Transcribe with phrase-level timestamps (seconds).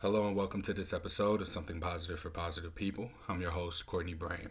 [0.00, 3.10] Hello and welcome to this episode of Something Positive for Positive People.
[3.28, 4.50] I'm your host, Courtney Brame.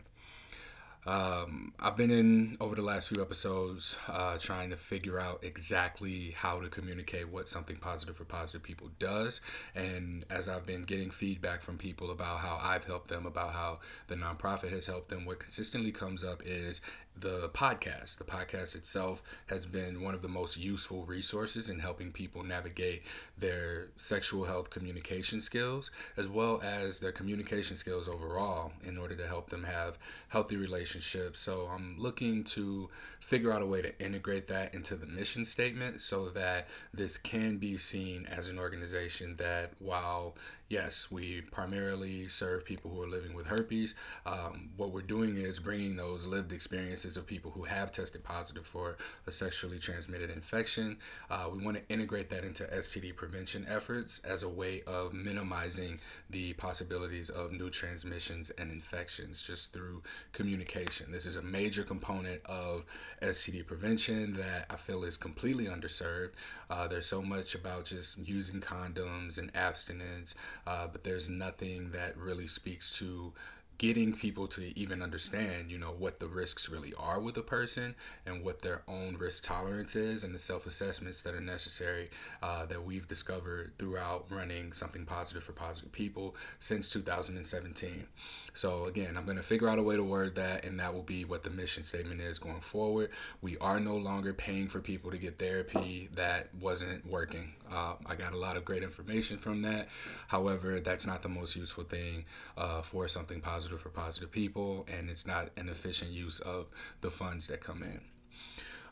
[1.06, 6.32] Um, I've been in over the last few episodes uh, trying to figure out exactly
[6.32, 9.40] how to communicate what something positive for positive people does.
[9.74, 13.80] And as I've been getting feedback from people about how I've helped them, about how
[14.08, 16.82] the nonprofit has helped them, what consistently comes up is
[17.20, 18.18] the podcast.
[18.18, 23.04] The podcast itself has been one of the most useful resources in helping people navigate
[23.38, 29.28] their sexual health communication skills as well as their communication skills overall in order to
[29.28, 29.98] help them have
[30.30, 31.40] healthy relationships.
[31.40, 36.02] So I'm looking to figure out a way to integrate that into the mission statement
[36.02, 40.36] so that this can be seen as an organization that while
[40.70, 43.96] yes, we primarily serve people who are living with herpes.
[44.26, 48.66] Um, what we're doing is bringing those lived experiences of people who have tested positive
[48.66, 50.98] for a sexually transmitted infection.
[51.30, 56.00] Uh, we want to integrate that into STD prevention efforts as a way of minimizing
[56.30, 60.02] the possibilities of new transmissions and infections just through
[60.34, 61.12] communication.
[61.12, 62.86] This is a major component of
[63.22, 66.32] STD prevention that I feel is completely underserved.
[66.70, 70.36] Uh, there's so much about just using condoms and abstinence,
[70.68, 73.32] Uh, but there's nothing that really speaks to
[73.78, 77.94] getting people to even understand, you know, what the risks really are with a person
[78.26, 82.10] and what their own risk tolerance is and the self assessments that are necessary
[82.42, 88.08] uh, that we've discovered throughout running something positive for positive people since 2017.
[88.54, 91.04] So, again, I'm going to figure out a way to word that, and that will
[91.04, 93.12] be what the mission statement is going forward.
[93.42, 97.54] We are no longer paying for people to get therapy that wasn't working.
[97.72, 99.90] Uh, I got a lot of great information from that.
[100.28, 102.26] However, that's not the most useful thing
[102.58, 106.68] uh, for something positive positive for positive people, and it's not an efficient use of
[107.02, 108.00] the funds that come in.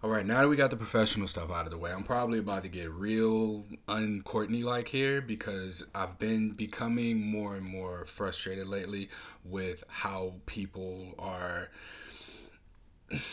[0.04, 2.40] All right, now that we got the professional stuff out of the way, I'm probably
[2.40, 8.68] about to get real un-Courtney like here because I've been becoming more and more frustrated
[8.68, 9.08] lately
[9.46, 11.70] with how people are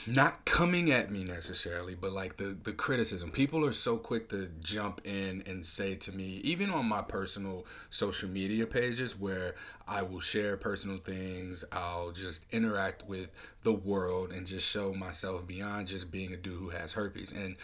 [0.07, 3.31] not coming at me necessarily, but like the the criticism.
[3.31, 7.65] People are so quick to jump in and say to me, even on my personal
[7.89, 9.55] social media pages where
[9.89, 13.31] I will share personal things, I'll just interact with
[13.63, 17.33] the world and just show myself beyond just being a dude who has herpes.
[17.33, 17.57] And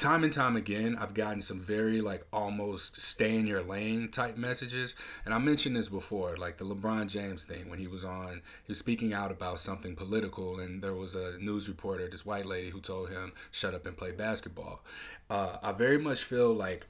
[0.00, 4.38] time and time again, I've gotten some very like almost stay in your lane type
[4.38, 4.96] messages.
[5.24, 8.72] And I mentioned this before, like the LeBron James thing when he was on, he
[8.72, 12.70] was speaking out about something political, and there was a news reporter, this white lady,
[12.70, 14.82] who told him, shut up and play basketball.
[15.28, 16.86] Uh, I very much feel like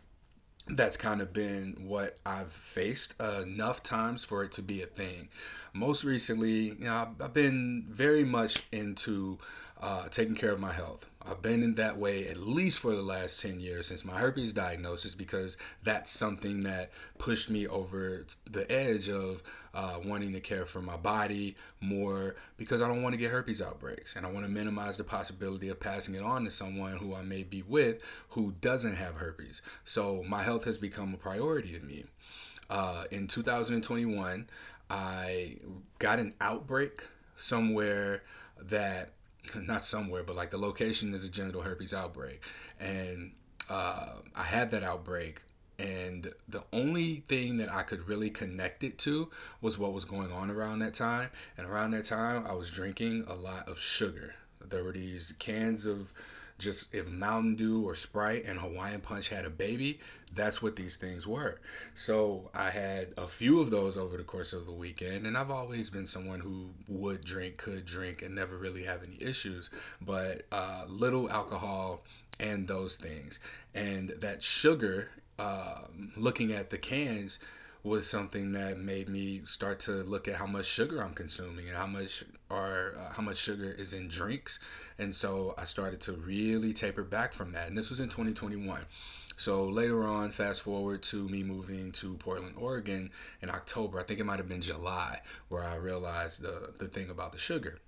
[0.68, 4.86] that's kind of been what I've faced uh, enough times for it to be a
[4.86, 5.28] thing.
[5.72, 9.38] Most recently, you know, I've, I've been very much into
[9.80, 11.08] uh, taking care of my health.
[11.22, 14.52] I've been in that way at least for the last 10 years since my herpes
[14.52, 19.42] diagnosis because that's something that pushed me over the edge of
[19.74, 23.62] uh, wanting to care for my body more because I don't want to get herpes
[23.62, 27.14] outbreaks and I want to minimize the possibility of passing it on to someone who
[27.14, 29.62] I may be with who doesn't have herpes.
[29.84, 32.04] So my health has become a priority to me.
[32.68, 34.48] Uh, in 2021,
[34.90, 35.56] I
[35.98, 38.22] got an outbreak somewhere
[38.68, 39.10] that
[39.54, 42.42] not somewhere, but like the location is a genital herpes outbreak.
[42.78, 43.32] And
[43.68, 45.42] uh, I had that outbreak.
[45.78, 49.30] And the only thing that I could really connect it to
[49.62, 51.30] was what was going on around that time.
[51.56, 54.34] And around that time, I was drinking a lot of sugar.
[54.68, 56.12] There were these cans of
[56.60, 59.98] just if Mountain Dew or Sprite and Hawaiian Punch had a baby,
[60.34, 61.58] that's what these things were.
[61.94, 65.50] So I had a few of those over the course of the weekend, and I've
[65.50, 69.70] always been someone who would drink, could drink, and never really have any issues.
[70.00, 72.02] But uh, little alcohol
[72.38, 73.40] and those things,
[73.74, 75.08] and that sugar.
[75.38, 75.86] Uh,
[76.18, 77.38] looking at the cans,
[77.82, 81.76] was something that made me start to look at how much sugar I'm consuming and
[81.76, 84.58] how much or uh, how much sugar is in drinks.
[84.98, 87.68] And so I started to really taper back from that.
[87.68, 88.80] And this was in 2021.
[89.36, 93.10] So later on, fast forward to me moving to Portland, Oregon
[93.40, 93.98] in October.
[93.98, 97.38] I think it might have been July where I realized the the thing about the
[97.38, 97.78] sugar.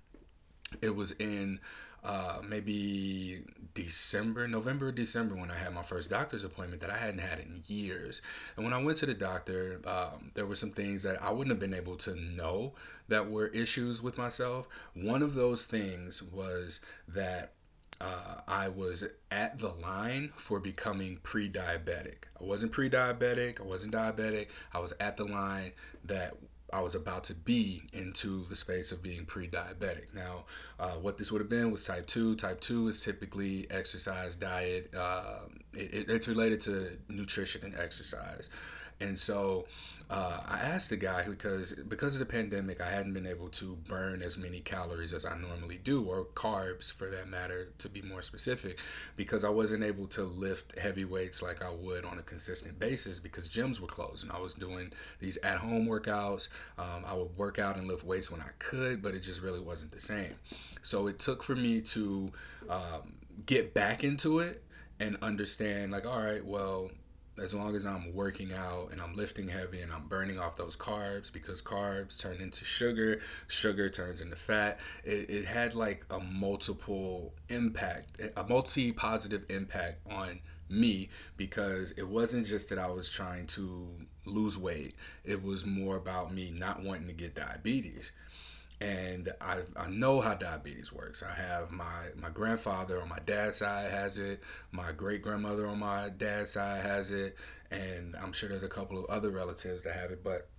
[0.81, 1.59] It was in
[2.03, 7.21] uh, maybe December, November, December when I had my first doctor's appointment that I hadn't
[7.21, 8.21] had in years.
[8.55, 11.49] And when I went to the doctor, um, there were some things that I wouldn't
[11.49, 12.73] have been able to know
[13.07, 14.67] that were issues with myself.
[14.93, 17.53] One of those things was that
[18.01, 22.25] uh, I was at the line for becoming pre diabetic.
[22.39, 25.71] I wasn't pre diabetic, I wasn't diabetic, I was at the line
[26.05, 26.35] that
[26.73, 30.13] I was about to be into the space of being pre-diabetic.
[30.13, 30.45] Now,
[30.79, 32.35] uh, what this would have been was type two.
[32.35, 34.91] Type two is typically exercise, diet.
[34.95, 35.41] Uh,
[35.73, 38.49] it, it's related to nutrition and exercise.
[38.99, 39.65] And so
[40.09, 43.77] uh, I asked the guy because because of the pandemic, I hadn't been able to
[43.87, 48.01] burn as many calories as I normally do, or carbs for that matter, to be
[48.01, 48.79] more specific,
[49.15, 53.19] because I wasn't able to lift heavy weights like I would on a consistent basis
[53.19, 56.49] because gyms were closed and I was doing these at-home workouts.
[56.77, 59.59] Um, I would work out and lift weights when I could, but it just really
[59.59, 60.35] wasn't the same.
[60.81, 62.31] So it took for me to
[62.69, 63.13] um,
[63.45, 64.63] get back into it
[64.99, 66.91] and understand, like, all right, well,
[67.41, 70.77] as long as I'm working out and I'm lifting heavy and I'm burning off those
[70.77, 74.79] carbs because carbs turn into sugar, sugar turns into fat.
[75.03, 80.39] It, it had like a multiple impact, a multi positive impact on
[80.69, 83.89] me because it wasn't just that I was trying to
[84.25, 88.13] lose weight, it was more about me not wanting to get diabetes
[88.83, 91.23] and I, I know how diabetes works.
[91.23, 95.79] I have my my grandfather on my dad's side has it, my great grandmother on
[95.79, 97.37] my dad's side has it,
[97.71, 100.49] and I'm sure there's a couple of other relatives that have it, but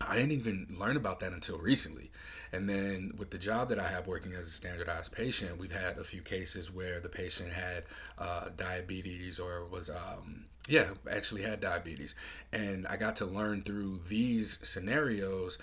[0.00, 2.10] I didn't even learn about that until recently.
[2.52, 5.98] And then with the job that I have working as a standardized patient, we've had
[5.98, 7.84] a few cases where the patient had
[8.18, 12.14] uh, diabetes or was um, yeah, actually had diabetes.
[12.52, 15.58] And I got to learn through these scenarios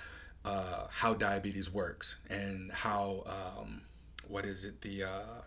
[0.45, 3.81] uh, how diabetes works and how um,
[4.27, 5.41] what is it the uh,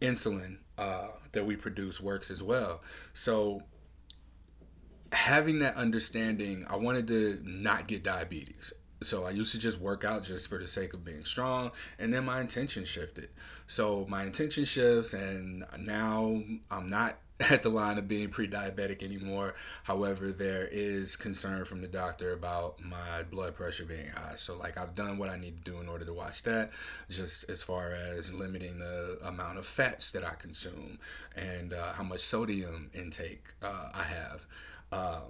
[0.00, 2.82] insulin uh, that we produce works as well.
[3.14, 3.62] So
[5.12, 8.72] having that understanding, I wanted to not get diabetes.
[9.02, 12.14] So I used to just work out just for the sake of being strong, and
[12.14, 13.30] then my intention shifted.
[13.66, 16.40] So my intention shifts, and now
[16.70, 17.18] I'm not
[17.50, 19.54] at the line of being pre-diabetic anymore.
[19.82, 24.36] However, there is concern from the doctor about my blood pressure being high.
[24.36, 26.72] So like I've done what I need to do in order to watch that,
[27.10, 30.98] just as far as limiting the amount of fats that I consume
[31.36, 34.46] and uh, how much sodium intake uh, I have.
[34.92, 35.20] Uh,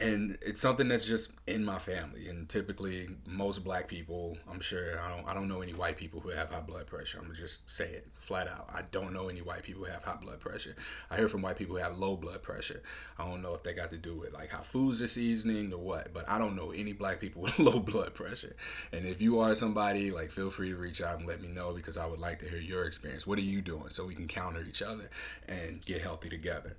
[0.00, 2.28] and it's something that's just in my family.
[2.28, 6.20] And typically most black people i'm sure i don't i don't know any white people
[6.20, 7.18] who have high blood pressure.
[7.18, 8.68] I'm gonna just say it flat out.
[8.72, 10.74] I don't know any white people who have high blood pressure.
[11.10, 12.82] I hear from white people who have low blood pressure.
[13.18, 15.78] I don't know if they got to do with like how foods are seasoning or
[15.78, 18.54] what but i don't know any black people with low blood pressure.
[18.92, 21.72] And if you are somebody like feel free to reach out and let me know
[21.72, 23.26] because i would like to hear your experience.
[23.26, 23.90] What are you doing?
[23.90, 25.08] So we can counter each other
[25.48, 26.76] and get healthy together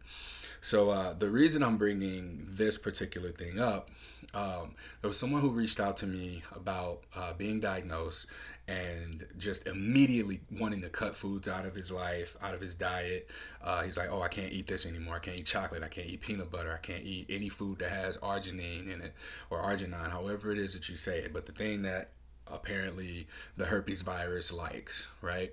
[0.61, 3.89] so uh, the reason I'm bringing this particular thing up,
[4.33, 8.27] um, there was someone who reached out to me about uh, being diagnosed
[8.67, 13.27] and just immediately wanting to cut foods out of his life, out of his diet.
[13.63, 15.15] Uh, he's like, "Oh, I can't eat this anymore.
[15.15, 15.81] I can't eat chocolate.
[15.81, 16.71] I can't eat peanut butter.
[16.71, 19.13] I can't eat any food that has arginine in it
[19.49, 22.11] or arginine, however it is that you say it." But the thing that
[22.45, 23.27] apparently
[23.57, 25.51] the herpes virus likes, right?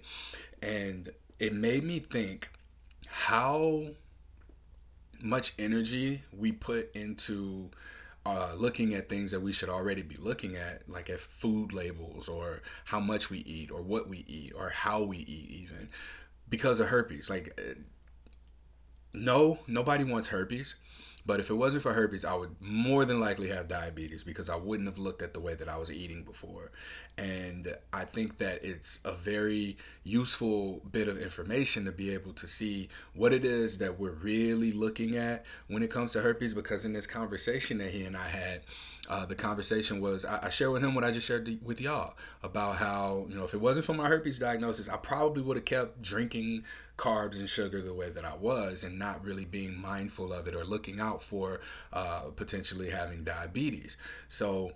[0.60, 2.50] And it made me think
[3.08, 3.86] how
[5.22, 7.70] much energy we put into
[8.26, 12.28] uh, looking at things that we should already be looking at, like at food labels
[12.28, 15.88] or how much we eat or what we eat or how we eat, even
[16.48, 17.30] because of herpes.
[17.30, 17.74] Like, uh,
[19.14, 20.74] no, nobody wants herpes.
[21.26, 24.54] But if it wasn't for herpes, I would more than likely have diabetes because I
[24.54, 26.70] wouldn't have looked at the way that I was eating before.
[27.18, 32.46] And I think that it's a very useful bit of information to be able to
[32.46, 36.54] see what it is that we're really looking at when it comes to herpes.
[36.54, 38.60] Because in this conversation that he and I had,
[39.08, 42.14] uh, the conversation was I, I shared with him what I just shared with y'all
[42.42, 45.64] about how, you know, if it wasn't for my herpes diagnosis, I probably would have
[45.64, 46.64] kept drinking
[46.98, 50.54] carbs and sugar the way that I was and not really being mindful of it
[50.54, 51.60] or looking out for
[51.92, 53.96] uh, potentially having diabetes.
[54.28, 54.72] So,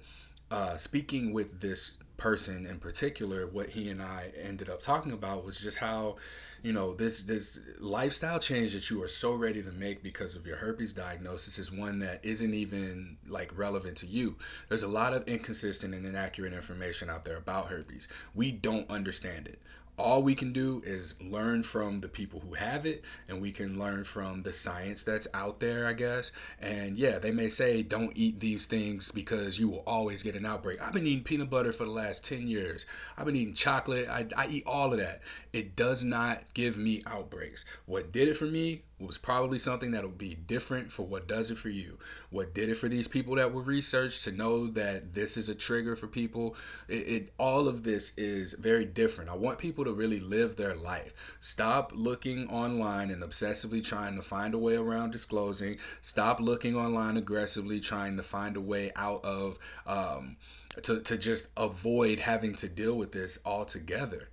[0.51, 5.45] uh, speaking with this person in particular, what he and I ended up talking about
[5.45, 6.17] was just how,
[6.63, 10.47] you know, this this lifestyle change that you are so ready to make because of
[10.47, 14.37] your herpes diagnosis is one that isn't even like relevant to you.
[14.69, 18.09] There's a lot of inconsistent and inaccurate information out there about herpes.
[18.35, 19.59] We don't understand it
[19.99, 23.79] all we can do is learn from the people who have it and we can
[23.79, 26.33] learn from the science that's out there i guess.
[26.61, 30.47] And yeah they may say don't eat these things because you will always get an
[30.47, 30.81] outbreak.
[30.81, 32.87] I've been eating peanut butter for the last 10 years.
[33.17, 34.09] I've been eating chocolate.
[34.09, 35.23] I, I eat all of that.
[35.53, 37.65] It does not give me outbreaks.
[37.87, 41.59] What did it for me was probably something that'll be different for what does it
[41.59, 41.99] for you.
[42.29, 45.55] What did it for these people that were researched to know that this is a
[45.55, 46.57] trigger for people.
[46.89, 49.31] It, it all of this is very different.
[49.31, 51.15] I want people to really live their life.
[51.41, 55.79] Stop looking online and obsessively trying to find a way around disclosing.
[56.03, 60.37] Stop looking online aggressively trying to find a way out of um,
[60.83, 64.29] to to just avoid having to deal with this altogether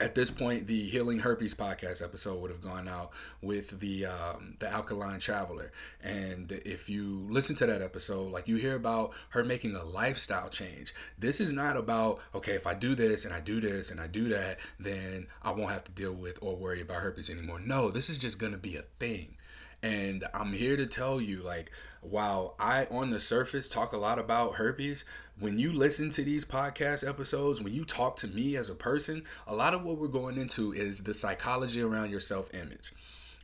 [0.00, 3.10] at this point, the Healing Herpes podcast episode would have gone out
[3.42, 8.56] with the um, the Alkaline Traveler, and if you listen to that episode, like you
[8.56, 10.94] hear about her making a lifestyle change.
[11.18, 14.06] This is not about okay, if I do this and I do this and I
[14.06, 17.60] do that, then I won't have to deal with or worry about herpes anymore.
[17.60, 19.36] No, this is just gonna be a thing.
[19.82, 24.18] And I'm here to tell you, like, while I on the surface talk a lot
[24.18, 25.04] about herpes,
[25.40, 29.24] when you listen to these podcast episodes, when you talk to me as a person,
[29.46, 32.92] a lot of what we're going into is the psychology around your self image.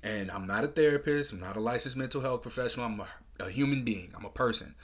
[0.02, 3.08] And I'm not a therapist, I'm not a licensed mental health professional, I'm a,
[3.40, 4.74] a human being, I'm a person.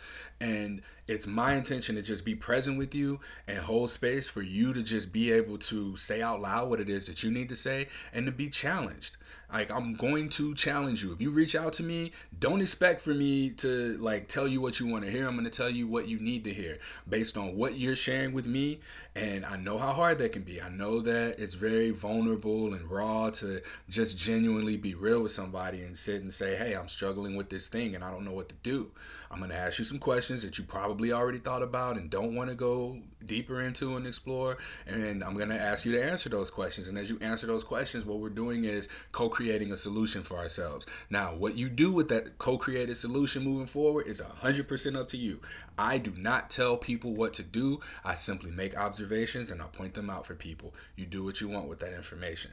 [0.40, 4.73] And it's my intention to just be present with you and hold space for you
[4.73, 7.57] to just be able to say out loud what it is that you need to
[7.57, 9.19] say and to be challenged.
[9.52, 11.12] Like I'm going to challenge you.
[11.12, 14.80] If you reach out to me, don't expect for me to like tell you what
[14.80, 15.28] you want to hear.
[15.28, 16.78] I'm going to tell you what you need to hear
[17.09, 18.80] based on what you're sharing with me
[19.14, 20.62] and I know how hard that can be.
[20.62, 25.82] I know that it's very vulnerable and raw to just genuinely be real with somebody
[25.82, 28.49] and sit and say, "Hey, I'm struggling with this thing and I don't know what
[28.49, 28.90] to do."
[29.32, 32.34] I'm going to ask you some questions that you probably already thought about and don't
[32.34, 34.58] want to go deeper into and explore.
[34.86, 36.88] And I'm going to ask you to answer those questions.
[36.88, 40.36] And as you answer those questions, what we're doing is co creating a solution for
[40.36, 40.86] ourselves.
[41.08, 45.16] Now, what you do with that co created solution moving forward is 100% up to
[45.16, 45.40] you.
[45.78, 49.94] I do not tell people what to do, I simply make observations and I point
[49.94, 50.74] them out for people.
[50.94, 52.50] You do what you want with that information.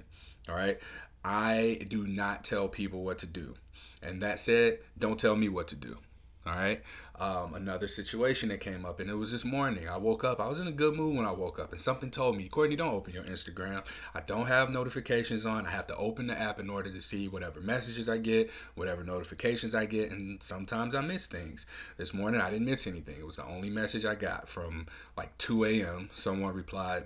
[0.48, 0.80] All right.
[1.26, 3.54] I do not tell people what to do.
[4.02, 5.98] And that said, don't tell me what to do.
[6.46, 6.82] All right.
[7.20, 9.90] Um, another situation that came up, and it was this morning.
[9.90, 10.40] I woke up.
[10.40, 12.78] I was in a good mood when I woke up, and something told me, Courtney,
[12.78, 13.84] don't open your Instagram.
[14.16, 15.68] I don't have notifications on.
[15.68, 19.04] I have to open the app in order to see whatever messages I get, whatever
[19.04, 21.66] notifications I get, and sometimes I miss things.
[21.98, 23.18] This morning, I didn't miss anything.
[23.20, 24.86] It was the only message I got from
[25.18, 26.10] like 2 a.m.
[26.14, 27.04] Someone replied,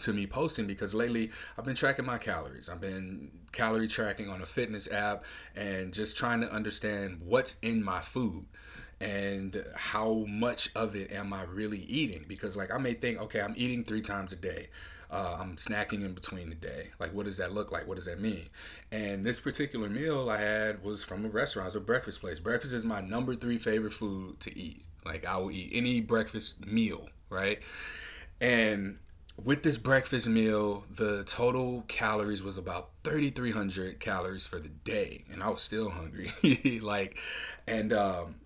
[0.00, 2.68] to me posting because lately I've been tracking my calories.
[2.68, 5.24] I've been calorie tracking on a fitness app
[5.54, 8.46] and just trying to understand what's in my food
[9.00, 12.24] and how much of it am I really eating?
[12.26, 14.68] Because like I may think okay I'm eating three times a day.
[15.10, 16.88] Uh, I'm snacking in between the day.
[16.98, 17.86] Like what does that look like?
[17.86, 18.48] What does that mean?
[18.92, 21.66] And this particular meal I had was from a restaurant.
[21.66, 22.40] It was a breakfast place.
[22.40, 24.82] Breakfast is my number three favorite food to eat.
[25.04, 27.60] Like I will eat any breakfast meal right?
[28.40, 28.98] And
[29.44, 35.42] with this breakfast meal, the total calories was about 3,300 calories for the day, and
[35.42, 36.30] I was still hungry.
[36.82, 37.18] like,
[37.66, 38.36] and um,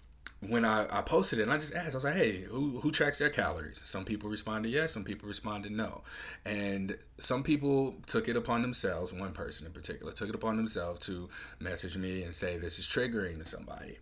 [0.41, 2.91] when I, I posted it, and I just asked, I was like, hey, who, who
[2.91, 3.83] tracks their calories?
[3.85, 6.03] Some people responded yes, some people responded no.
[6.45, 11.01] And some people took it upon themselves, one person in particular, took it upon themselves
[11.07, 11.29] to
[11.61, 13.99] message me and say, this is triggering to somebody.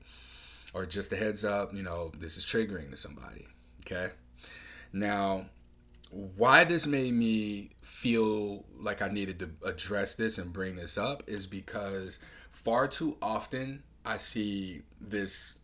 [0.74, 3.46] Or just a heads up, you know, this is triggering to somebody.
[3.86, 4.08] Okay.
[4.92, 5.46] Now,
[6.14, 11.24] why this made me feel like I needed to address this and bring this up
[11.26, 15.58] is because far too often I see this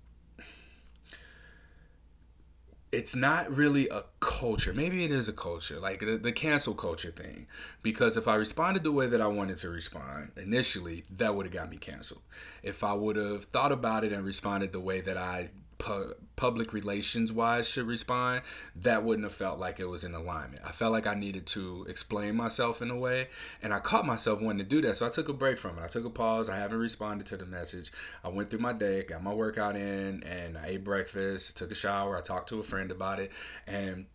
[2.92, 4.75] it's not really a culture.
[4.75, 7.47] Maybe it is a culture, like the, the, cancel culture thing.
[7.85, 11.52] Because if I responded the way that I wanted to respond initially, that would have
[11.52, 12.23] got me canceled.
[12.64, 15.50] If I would have thought about it and responded the way that I
[15.81, 18.43] pu- public relations wise should respond,
[18.77, 20.63] that wouldn't have felt like it was in alignment.
[20.65, 23.29] I felt like I needed to explain myself in a way,
[23.63, 24.97] and I caught myself wanting to do that.
[24.97, 25.83] So I took a break from it.
[25.83, 26.49] I took a pause.
[26.49, 27.93] I haven't responded to the message.
[28.23, 31.75] I went through my day, got my workout in, and I ate breakfast, took a
[31.75, 32.17] shower.
[32.17, 33.33] I talked to a friend about it,
[33.67, 34.07] and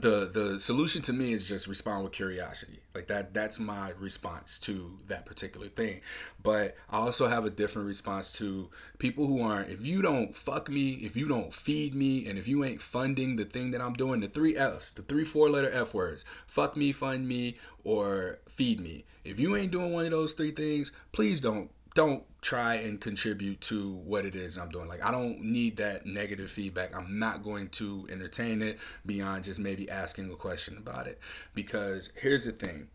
[0.00, 2.80] the the solution to me is just respond with curiosity.
[2.94, 6.00] Like that that's my response to that particular thing.
[6.42, 10.68] But i also have a different response to people who aren't if you don't fuck
[10.68, 13.94] me if you don't feed me and if you ain't funding the thing that i'm
[13.94, 18.38] doing the three f's the three four letter f words fuck me fund me or
[18.48, 19.04] feed me.
[19.24, 23.60] If you ain't doing one of those three things please don't don't try and contribute
[23.62, 24.88] to what it is I'm doing.
[24.88, 26.94] Like I don't need that negative feedback.
[26.94, 31.18] I'm not going to entertain it beyond just maybe asking a question about it.
[31.54, 32.88] Because here's the thing.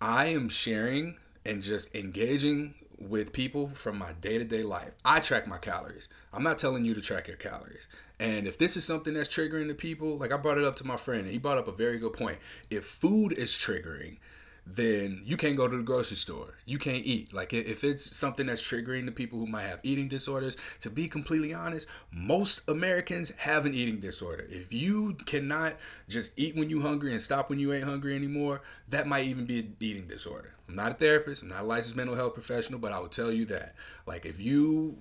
[0.00, 4.92] I am sharing and just engaging with people from my day-to-day life.
[5.04, 6.08] I track my calories.
[6.34, 7.88] I'm not telling you to track your calories.
[8.18, 10.86] And if this is something that's triggering to people, like I brought it up to
[10.86, 12.36] my friend, and he brought up a very good point.
[12.68, 14.18] If food is triggering,
[14.66, 16.54] then you can't go to the grocery store.
[16.66, 17.32] You can't eat.
[17.32, 21.08] Like if it's something that's triggering to people who might have eating disorders, to be
[21.08, 24.46] completely honest, most Americans have an eating disorder.
[24.50, 25.74] If you cannot
[26.08, 29.46] just eat when you're hungry and stop when you ain't hungry anymore, that might even
[29.46, 30.54] be an eating disorder.
[30.68, 33.32] I'm not a therapist, I'm not a licensed mental health professional, but I will tell
[33.32, 33.74] you that.
[34.06, 34.96] Like if you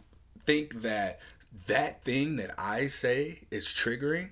[0.46, 1.20] think that
[1.68, 4.30] that thing that I say is triggering,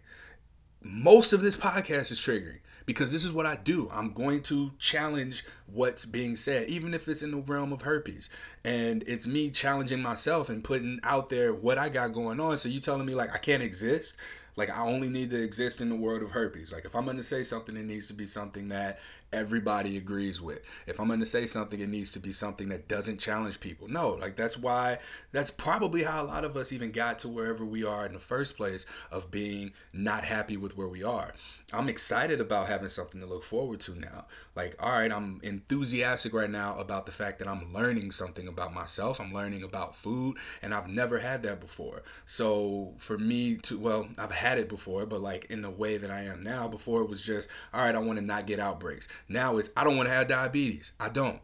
[0.82, 3.88] most of this podcast is triggering because this is what I do.
[3.94, 8.30] I'm going to challenge what's being said, even if it's in the realm of herpes.
[8.64, 12.58] And it's me challenging myself and putting out there what I got going on.
[12.58, 14.18] So you telling me like I can't exist?
[14.58, 16.74] Like I only need to exist in the world of herpes.
[16.74, 19.00] Like if I'm to say something, it needs to be something that
[19.32, 20.62] everybody agrees with.
[20.88, 23.88] If I'm to say something, it needs to be something that doesn't challenge people.
[23.88, 24.98] No, like that's why
[25.32, 28.20] that's probably how a lot of us even got to wherever we are in the
[28.20, 31.34] first place of being not happy with where we are.
[31.72, 34.26] I'm excited about having something to look forward to now.
[34.56, 38.74] Like, all right, I'm enthusiastic right now about the fact that I'm learning something about
[38.74, 39.20] myself.
[39.20, 42.04] I'm learning about food, and I've never had that before.
[42.26, 46.12] So for me to, well, I've had it before, but like in the way that
[46.12, 46.68] I am now.
[46.68, 49.08] Before it was just, all right, I want to not get outbreaks.
[49.28, 50.92] Now it's I don't want to have diabetes.
[51.00, 51.40] I don't.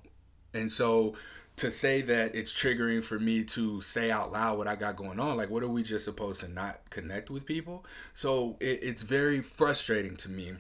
[0.54, 1.16] And so
[1.56, 5.20] to say that it's triggering for me to say out loud what I got going
[5.20, 7.86] on, like what are we just supposed to not connect with people?
[8.14, 10.54] So it, it's very frustrating to me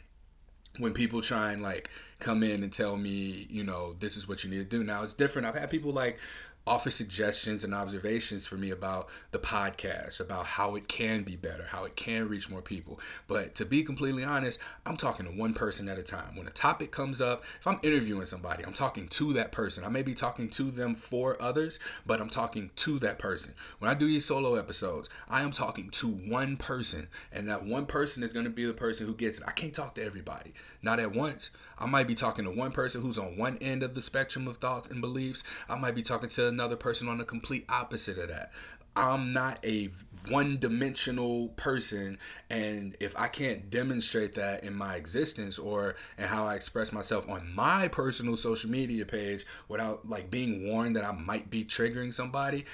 [0.79, 1.89] when people try and like
[2.23, 4.83] come in and tell me, you know, this is what you need to do.
[4.83, 5.47] Now it's different.
[5.47, 6.19] I've had people like
[6.65, 11.65] offer suggestions and observations for me about the podcast, about how it can be better,
[11.65, 12.99] how it can reach more people.
[13.27, 16.37] But to be completely honest, I'm talking to one person at a time.
[16.37, 19.83] When a topic comes up, if I'm interviewing somebody, I'm talking to that person.
[19.83, 23.53] I may be talking to them for others, but I'm talking to that person.
[23.79, 27.87] When I do these solo episodes, I am talking to one person, and that one
[27.87, 29.43] person is going to be the person who gets it.
[29.45, 31.51] I can't talk to everybody, not at once.
[31.77, 34.57] I might be talking to one person who's on one end of the spectrum of
[34.57, 35.43] thoughts and beliefs.
[35.67, 38.51] I might be talking to another person on the complete opposite of that.
[38.95, 39.89] I'm not a
[40.29, 42.19] one dimensional person
[42.51, 47.27] and if I can't demonstrate that in my existence or in how I express myself
[47.27, 52.13] on my personal social media page without like being warned that I might be triggering
[52.13, 52.65] somebody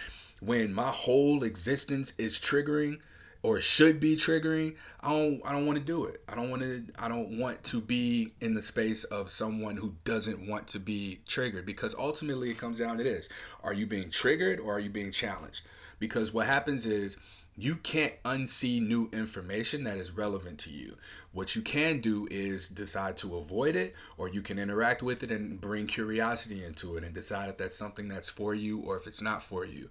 [0.41, 2.99] when my whole existence is triggering
[3.41, 6.21] or should be triggering, I don't I don't want to do it.
[6.27, 9.95] I don't want to I don't want to be in the space of someone who
[10.03, 13.29] doesn't want to be triggered because ultimately it comes down to this.
[13.63, 15.65] Are you being triggered or are you being challenged?
[15.99, 17.17] Because what happens is
[17.55, 20.95] you can't unsee new information that is relevant to you.
[21.33, 25.31] What you can do is decide to avoid it, or you can interact with it
[25.31, 29.07] and bring curiosity into it and decide if that's something that's for you or if
[29.07, 29.89] it's not for you.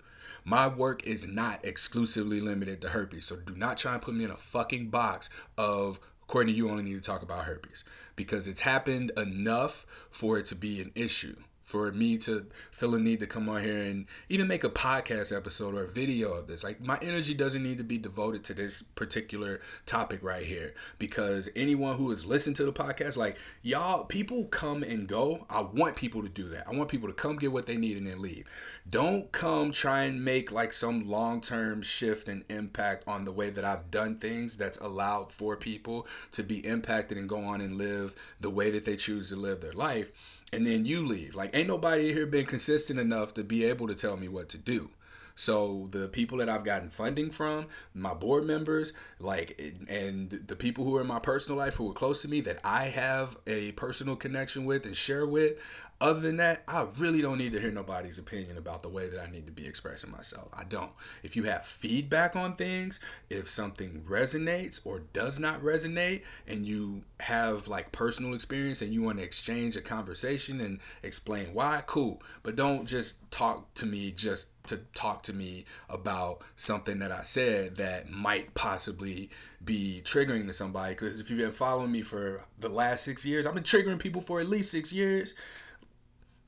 [0.48, 4.24] My work is not exclusively limited to herpes, so do not try and put me
[4.24, 7.84] in a fucking box of Courtney, you only need to talk about herpes
[8.16, 11.36] because it's happened enough for it to be an issue
[11.68, 15.36] for me to feel a need to come on here and even make a podcast
[15.36, 16.64] episode or a video of this.
[16.64, 21.50] Like my energy doesn't need to be devoted to this particular topic right here because
[21.54, 25.44] anyone who has listened to the podcast, like y'all, people come and go.
[25.50, 26.66] I want people to do that.
[26.66, 28.46] I want people to come get what they need and then leave.
[28.88, 33.50] Don't come try and make like some long term shift and impact on the way
[33.50, 37.76] that I've done things that's allowed for people to be impacted and go on and
[37.76, 40.10] live the way that they choose to live their life
[40.52, 41.34] and then you leave.
[41.34, 44.58] Like, ain't nobody here been consistent enough to be able to tell me what to
[44.58, 44.90] do.
[45.34, 50.84] So the people that I've gotten funding from, my board members, like, and the people
[50.84, 53.70] who are in my personal life who are close to me that I have a
[53.72, 55.58] personal connection with and share with,
[56.00, 59.20] other than that, I really don't need to hear nobody's opinion about the way that
[59.20, 60.48] I need to be expressing myself.
[60.52, 60.92] I don't.
[61.24, 67.02] If you have feedback on things, if something resonates or does not resonate, and you
[67.18, 72.22] have like personal experience and you want to exchange a conversation and explain why, cool.
[72.44, 77.24] But don't just talk to me just to talk to me about something that I
[77.24, 79.30] said that might possibly
[79.64, 80.94] be triggering to somebody.
[80.94, 84.20] Because if you've been following me for the last six years, I've been triggering people
[84.20, 85.34] for at least six years.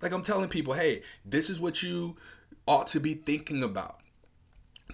[0.02, 2.16] Like I'm telling people, hey, this is what you
[2.66, 4.00] ought to be thinking about.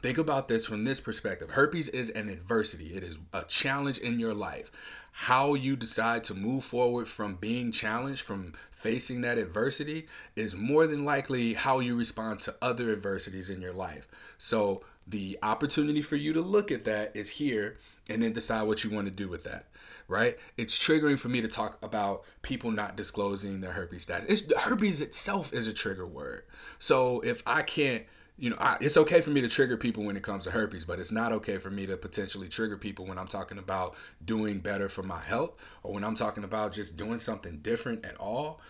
[0.02, 1.50] Think about this from this perspective.
[1.50, 4.70] Herpes is an adversity, it is a challenge in your life.
[5.12, 10.86] How you decide to move forward from being challenged, from facing that adversity, is more
[10.86, 14.08] than likely how you respond to other adversities in your life.
[14.36, 17.78] So, the opportunity for you to look at that is here
[18.10, 19.66] and then decide what you want to do with that
[20.08, 20.36] right?
[20.56, 24.26] It's triggering for me to talk about people not disclosing their herpes status.
[24.26, 26.44] It's herpes itself is a trigger word.
[26.78, 28.04] So if I can't
[28.38, 30.84] you know, I, it's okay for me to trigger people when it comes to herpes,
[30.84, 34.58] but it's not okay for me to potentially trigger people when I'm talking about doing
[34.58, 38.60] better for my health or when I'm talking about just doing something different at all.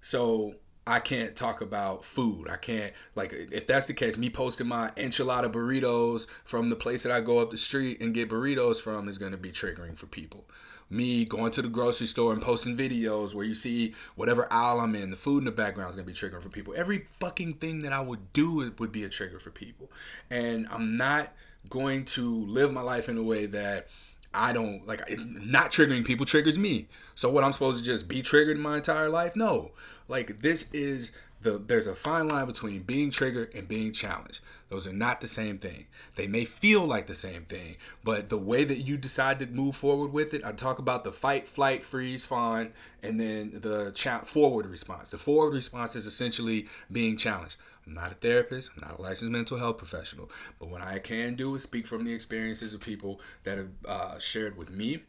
[0.00, 0.54] So
[0.86, 2.48] I can't talk about food.
[2.48, 7.02] I can't like if that's the case, me posting my enchilada burritos from the place
[7.02, 9.96] that I go up the street and get burritos from is going to be triggering
[9.96, 10.44] for people.
[10.92, 14.96] Me going to the grocery store and posting videos where you see whatever aisle I'm
[14.96, 16.74] in, the food in the background is going to be triggering for people.
[16.76, 19.92] Every fucking thing that I would do would be a trigger for people.
[20.30, 21.32] And I'm not
[21.68, 23.88] going to live my life in a way that
[24.32, 26.88] I don't like not triggering people triggers me.
[27.14, 29.34] So what I'm supposed to just be triggered my entire life?
[29.34, 29.72] No.
[30.08, 34.40] Like this is the there's a fine line between being triggered and being challenged.
[34.68, 35.86] Those are not the same thing.
[36.14, 39.74] They may feel like the same thing, but the way that you decide to move
[39.74, 44.20] forward with it, I talk about the fight, flight, freeze, fawn, and then the cha-
[44.20, 45.10] forward response.
[45.10, 47.56] The forward response is essentially being challenged.
[47.86, 51.34] I'm not a therapist, I'm not a licensed mental health professional, but what I can
[51.34, 55.02] do is speak from the experiences of people that have uh, shared with me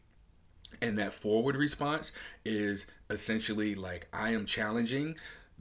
[0.80, 2.12] and that forward response
[2.44, 5.16] is essentially like I am challenging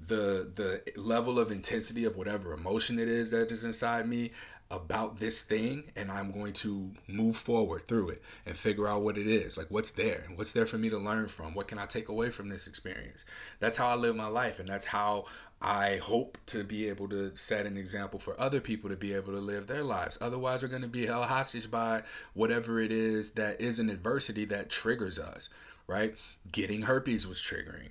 [0.07, 4.31] the the level of intensity of whatever emotion it is that is inside me
[4.71, 9.17] about this thing and I'm going to move forward through it and figure out what
[9.17, 9.57] it is.
[9.57, 10.23] Like what's there?
[10.35, 11.53] What's there for me to learn from?
[11.53, 13.25] What can I take away from this experience?
[13.59, 15.25] That's how I live my life and that's how
[15.61, 19.33] I hope to be able to set an example for other people to be able
[19.33, 20.17] to live their lives.
[20.19, 24.45] Otherwise, we're going to be held hostage by whatever it is that is an adversity
[24.45, 25.49] that triggers us,
[25.87, 26.15] right?
[26.51, 27.89] Getting herpes was triggering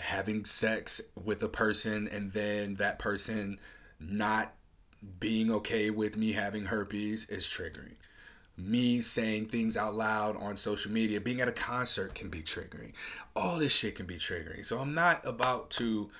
[0.00, 3.60] having sex with a person and then that person
[4.00, 4.52] not
[5.18, 7.94] being okay with me having herpes is triggering.
[8.56, 12.92] Me saying things out loud on social media, being at a concert can be triggering.
[13.34, 14.66] All this shit can be triggering.
[14.66, 16.10] So I'm not about to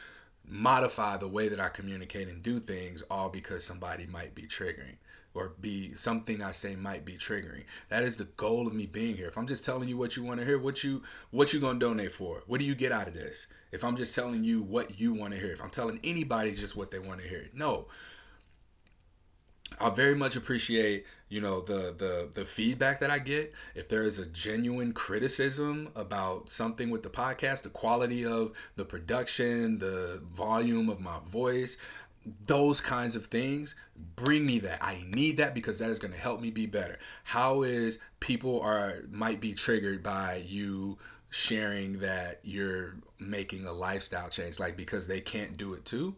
[0.51, 4.97] modify the way that I communicate and do things all because somebody might be triggering
[5.33, 7.65] or be something I say might be triggering.
[7.89, 9.29] That is the goal of me being here.
[9.29, 11.79] If I'm just telling you what you want to hear, what you what you gonna
[11.79, 12.43] donate for?
[12.47, 13.47] What do you get out of this?
[13.71, 16.77] If I'm just telling you what you want to hear, if I'm telling anybody just
[16.77, 17.87] what they want to hear, no.
[19.79, 23.55] I very much appreciate, you know, the the the feedback that I get.
[23.75, 28.85] If there is a genuine criticism about something with the podcast, the quality of the
[28.85, 31.79] production, the volume of my voice,
[32.47, 33.75] those kinds of things
[34.17, 34.83] bring me that.
[34.83, 36.99] I need that because that is going to help me be better.
[37.25, 40.99] How is people are might be triggered by you
[41.31, 46.17] sharing that you're making a lifestyle change like because they can't do it too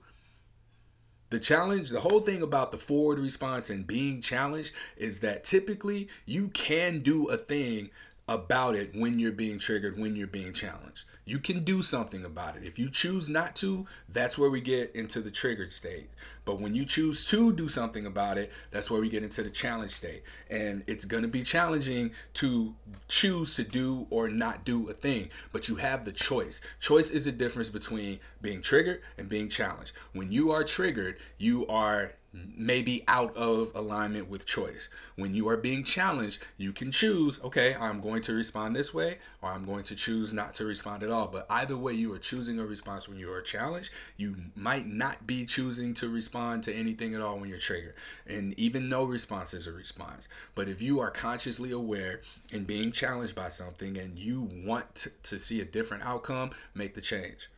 [1.33, 6.09] the challenge the whole thing about the forward response and being challenged is that typically
[6.27, 7.89] you can do a thing
[8.33, 11.05] about it when you're being triggered, when you're being challenged.
[11.27, 12.65] You can do something about it.
[12.65, 16.09] If you choose not to, that's where we get into the triggered state.
[16.45, 19.51] But when you choose to do something about it, that's where we get into the
[19.51, 20.23] challenge state.
[20.51, 22.75] And it's going to be challenging to
[23.07, 26.63] choose to do or not do a thing, but you have the choice.
[26.81, 29.93] Choice is the difference between being triggered and being challenged.
[30.15, 34.89] When you are triggered, you are maybe out of alignment with choice.
[35.17, 39.19] When you are being challenged, you can choose, okay, I'm going to respond this way,
[39.43, 41.29] or I'm going to choose not to respond at all.
[41.29, 43.91] But either way, you are choosing a response when you are challenged.
[44.17, 47.95] You might not be choosing to respond to anything at all when you're triggered.
[48.27, 50.29] And even no response is a response.
[50.55, 55.39] But if you are consciously aware and being challenged by something and you want to
[55.39, 57.49] see a different outcome, make the change.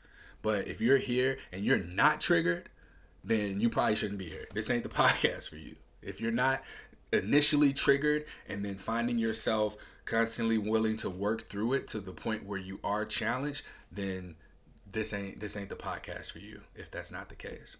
[0.42, 2.68] But if you're here and you're not triggered,
[3.24, 4.46] then you probably shouldn't be here.
[4.52, 5.76] This ain't the podcast for you.
[6.02, 6.62] If you're not
[7.12, 12.44] initially triggered and then finding yourself constantly willing to work through it to the point
[12.44, 14.36] where you are challenged, then
[14.92, 17.76] this ain't this ain't the podcast for you if that's not the case.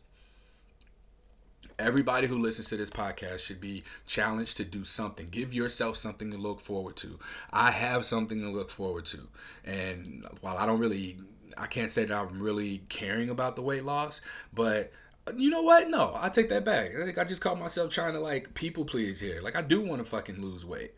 [1.79, 5.27] Everybody who listens to this podcast should be challenged to do something.
[5.27, 7.19] Give yourself something to look forward to.
[7.53, 9.19] I have something to look forward to.
[9.65, 11.17] And while I don't really
[11.57, 14.21] I can't say that I'm really caring about the weight loss,
[14.53, 14.93] but
[15.37, 15.89] you know what?
[15.89, 16.95] No, I take that back.
[16.95, 19.41] I think I just caught myself trying to like people please here.
[19.43, 20.93] Like I do want to fucking lose weight.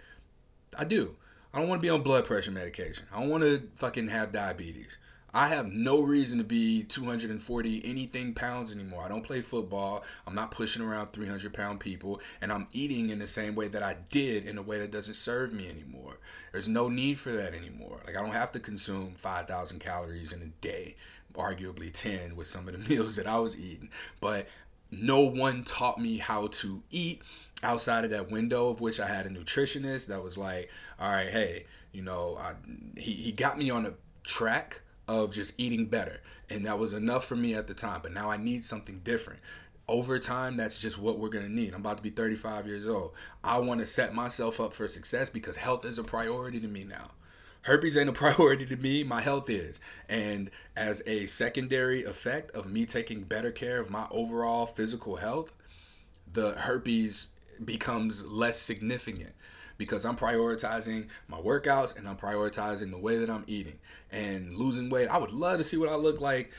[0.76, 1.14] I do.
[1.54, 3.06] I don't want to be on blood pressure medication.
[3.12, 4.98] I don't want to fucking have diabetes.
[5.36, 9.04] I have no reason to be 240 anything pounds anymore.
[9.04, 10.02] I don't play football.
[10.26, 12.22] I'm not pushing around 300 pound people.
[12.40, 15.12] And I'm eating in the same way that I did in a way that doesn't
[15.12, 16.16] serve me anymore.
[16.52, 18.00] There's no need for that anymore.
[18.06, 20.96] Like, I don't have to consume 5,000 calories in a day,
[21.36, 23.90] arguably 10 with some of the meals that I was eating.
[24.20, 24.48] But
[24.90, 27.22] no one taught me how to eat
[27.62, 30.70] outside of that window of which I had a nutritionist that was like,
[31.00, 32.54] all right, hey, you know, I,
[32.98, 33.94] he, he got me on a
[34.24, 36.20] track of just eating better.
[36.50, 38.00] And that was enough for me at the time.
[38.02, 39.40] But now I need something different.
[39.88, 41.72] Over time, that's just what we're going to need.
[41.72, 43.12] I'm about to be 35 years old.
[43.42, 46.84] I want to set myself up for success because health is a priority to me
[46.84, 47.10] now.
[47.66, 49.80] Herpes ain't a priority to me, my health is.
[50.08, 55.52] And as a secondary effect of me taking better care of my overall physical health,
[56.32, 57.32] the herpes
[57.64, 59.32] becomes less significant
[59.78, 63.80] because I'm prioritizing my workouts and I'm prioritizing the way that I'm eating
[64.12, 65.08] and losing weight.
[65.08, 66.52] I would love to see what I look like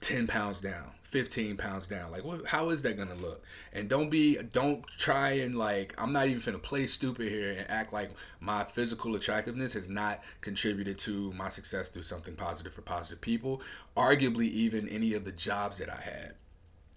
[0.00, 2.12] 10 pounds down 15 pounds down.
[2.12, 3.44] Like what, how is that gonna look?
[3.72, 7.68] And don't be don't try and like i'm not even gonna play stupid here and
[7.68, 12.82] act like my physical attractiveness has not contributed to my success through something positive for
[12.82, 13.60] positive people
[13.96, 16.34] arguably even any of the jobs that i had.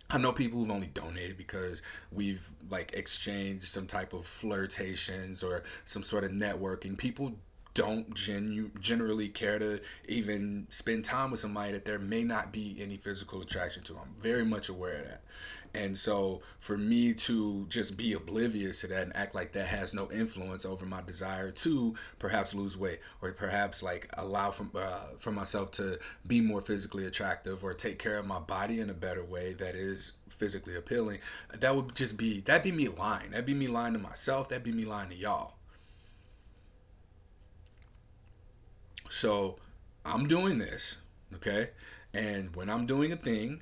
[0.09, 5.63] I know people who've only donated because we've like exchanged some type of flirtations or
[5.85, 6.95] some sort of networking.
[6.95, 7.33] People
[7.73, 12.77] don't genu- generally care to even spend time with somebody that there may not be
[12.79, 13.97] any physical attraction to.
[13.97, 15.21] I'm very much aware of that.
[15.75, 19.95] And so for me to just be oblivious to that and act like that has
[19.95, 25.05] no influence over my desire to perhaps lose weight or perhaps like allow for, uh,
[25.17, 28.93] for myself to be more physically attractive or take care of my body in a
[28.93, 31.19] better way that is physically appealing,
[31.53, 33.31] that would just be, that'd be me lying.
[33.31, 34.49] That'd be me lying to myself.
[34.49, 35.55] That'd be me lying to y'all.
[39.13, 39.57] So
[40.03, 40.97] I'm doing this,
[41.35, 41.69] okay?
[42.15, 43.61] And when I'm doing a thing,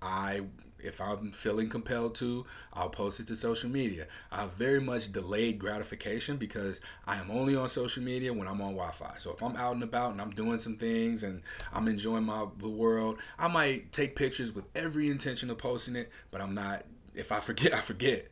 [0.00, 0.42] I
[0.78, 4.06] if I'm feeling compelled to, I'll post it to social media.
[4.30, 8.74] I very much delayed gratification because I am only on social media when I'm on
[8.74, 9.14] Wi-Fi.
[9.18, 12.46] So if I'm out and about and I'm doing some things and I'm enjoying my
[12.58, 16.84] the world, I might take pictures with every intention of posting it, but I'm not.
[17.12, 18.28] If I forget, I forget.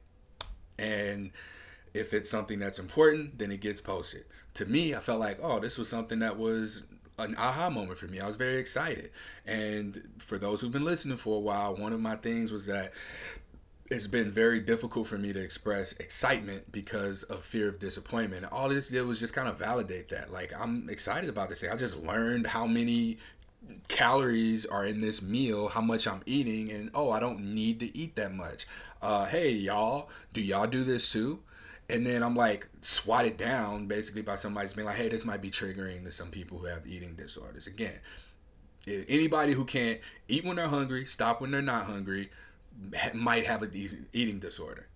[0.78, 1.32] And
[1.94, 4.24] if it's something that's important, then it gets posted.
[4.54, 6.82] To me, I felt like, oh, this was something that was
[7.18, 8.20] an aha moment for me.
[8.20, 9.10] I was very excited.
[9.46, 12.92] And for those who've been listening for a while, one of my things was that
[13.90, 18.46] it's been very difficult for me to express excitement because of fear of disappointment.
[18.52, 20.30] All this did was just kind of validate that.
[20.30, 21.70] Like, I'm excited about this thing.
[21.70, 23.18] I just learned how many
[23.88, 27.96] calories are in this meal, how much I'm eating, and oh, I don't need to
[27.96, 28.66] eat that much.
[29.02, 31.40] Uh, hey, y'all, do y'all do this too?
[31.90, 35.50] And then I'm like swatted down basically by somebody's being like, hey, this might be
[35.50, 37.66] triggering to some people who have eating disorders.
[37.66, 37.94] Again,
[38.86, 42.30] anybody who can't eat when they're hungry, stop when they're not hungry,
[43.14, 43.68] might have a
[44.12, 44.86] eating disorder.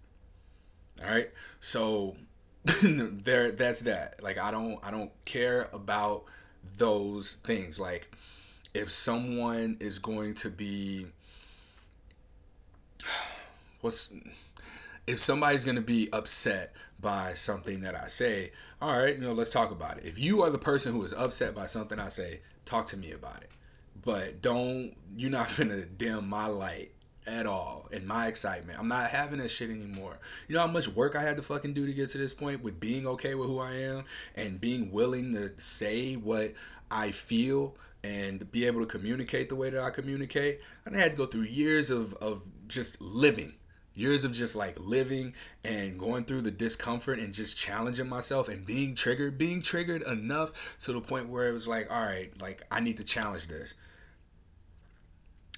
[1.02, 1.30] All right,
[1.60, 2.16] so
[2.82, 4.22] there, that's that.
[4.22, 6.24] Like I don't, I don't care about
[6.76, 7.78] those things.
[7.80, 8.08] Like
[8.72, 11.06] if someone is going to be,
[13.80, 14.10] what's
[15.06, 19.32] if somebody's going to be upset by something that I say, all right, you know,
[19.32, 20.06] let's talk about it.
[20.06, 23.12] If you are the person who is upset by something I say, talk to me
[23.12, 23.50] about it.
[24.02, 26.92] But don't, you're not going to dim my light
[27.26, 28.78] at all in my excitement.
[28.78, 30.18] I'm not having that shit anymore.
[30.48, 32.62] You know how much work I had to fucking do to get to this point
[32.62, 34.04] with being okay with who I am
[34.36, 36.52] and being willing to say what
[36.90, 40.60] I feel and be able to communicate the way that I communicate.
[40.86, 43.54] I had to go through years of, of just living
[43.96, 48.66] years of just like living and going through the discomfort and just challenging myself and
[48.66, 52.62] being triggered being triggered enough to the point where it was like all right like
[52.70, 53.74] i need to challenge this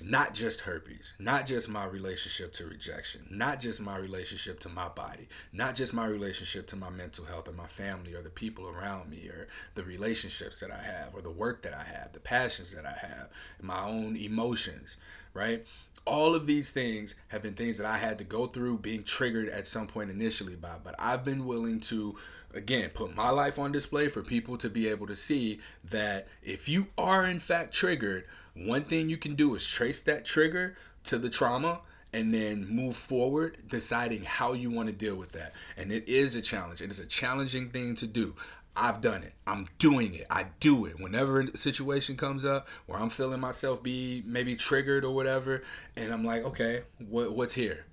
[0.03, 4.89] not just herpes, not just my relationship to rejection, not just my relationship to my
[4.89, 8.69] body, not just my relationship to my mental health or my family or the people
[8.69, 12.21] around me or the relationships that I have or the work that I have, the
[12.21, 13.31] passions that I have,
[13.63, 14.99] my own emotions,
[15.33, 15.65] right?
[16.05, 19.49] All of these things have been things that I had to go through being triggered
[19.49, 22.17] at some point initially by, but I've been willing to
[22.53, 26.69] again put my life on display for people to be able to see that if
[26.69, 28.25] you are in fact triggered
[28.65, 31.81] one thing you can do is trace that trigger to the trauma
[32.13, 36.37] and then move forward deciding how you want to deal with that and it is
[36.37, 38.35] a challenge it is a challenging thing to do
[38.79, 39.33] I've done it.
[39.47, 40.27] I'm doing it.
[40.31, 41.01] I do it.
[41.01, 45.63] Whenever a situation comes up where I'm feeling myself be maybe triggered or whatever,
[45.97, 47.87] and I'm like, okay, what, what's here?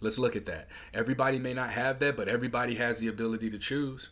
[0.00, 0.68] Let's look at that.
[0.94, 4.10] Everybody may not have that, but everybody has the ability to choose.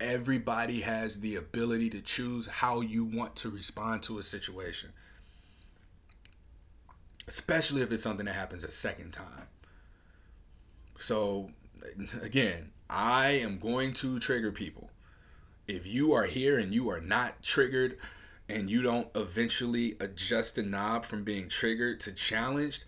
[0.00, 4.92] Everybody has the ability to choose how you want to respond to a situation,
[7.28, 9.48] especially if it's something that happens a second time.
[10.98, 11.50] So,
[12.22, 14.90] again, I am going to trigger people.
[15.66, 17.98] If you are here and you are not triggered
[18.48, 22.84] and you don't eventually adjust the knob from being triggered to challenged,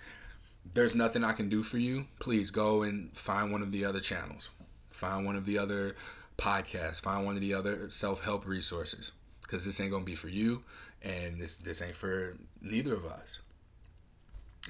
[0.72, 2.06] there's nothing I can do for you.
[2.20, 4.50] Please go and find one of the other channels.
[4.90, 5.96] Find one of the other
[6.38, 7.02] podcasts.
[7.02, 10.62] Find one of the other self-help resources because this ain't gonna be for you,
[11.02, 13.40] and this this ain't for neither of us.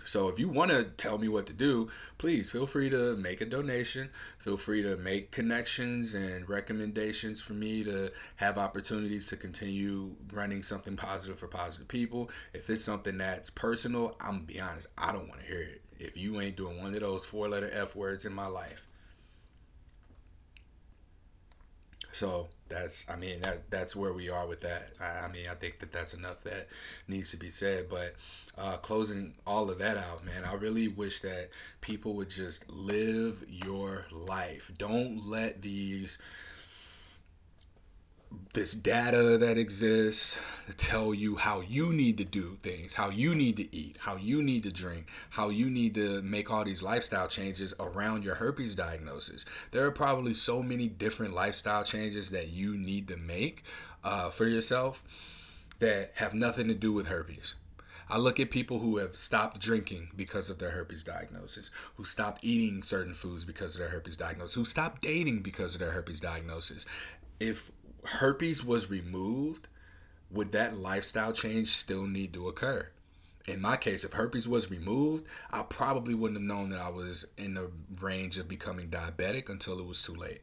[0.04, 3.40] So if you want to tell me what to do, please feel free to make
[3.40, 4.10] a donation.
[4.38, 10.62] Feel free to make connections and recommendations for me to have opportunities to continue running
[10.62, 12.30] something positive for positive people.
[12.52, 15.82] If it's something that's personal, I'm gonna be honest, I don't want to hear it.
[15.98, 18.87] If you ain't doing one of those four letter F words in my life,
[22.12, 24.90] So that's, I mean, that that's where we are with that.
[25.00, 26.68] I, I mean, I think that that's enough that
[27.06, 27.88] needs to be said.
[27.88, 28.14] But
[28.56, 33.44] uh, closing all of that out, man, I really wish that people would just live
[33.48, 34.70] your life.
[34.78, 36.18] Don't let these
[38.52, 43.34] this data that exists to tell you how you need to do things, how you
[43.34, 46.82] need to eat, how you need to drink, how you need to make all these
[46.82, 49.44] lifestyle changes around your herpes diagnosis.
[49.70, 53.64] There are probably so many different lifestyle changes that you need to make
[54.04, 55.02] uh, for yourself
[55.78, 57.54] that have nothing to do with herpes.
[58.10, 62.42] I look at people who have stopped drinking because of their herpes diagnosis, who stopped
[62.42, 66.20] eating certain foods because of their herpes diagnosis, who stopped dating because of their herpes
[66.20, 66.86] diagnosis.
[67.38, 67.70] If
[68.08, 69.68] herpes was removed,
[70.30, 72.88] would that lifestyle change still need to occur?
[73.46, 77.26] In my case, if herpes was removed, I probably wouldn't have known that I was
[77.36, 80.42] in the range of becoming diabetic until it was too late.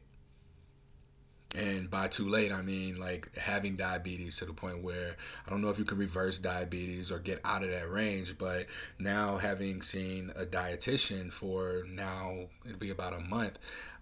[1.54, 5.62] And by too late, I mean like having diabetes to the point where I don't
[5.62, 8.66] know if you can reverse diabetes or get out of that range, but
[8.98, 13.58] now having seen a dietitian for now, it'd be about a month,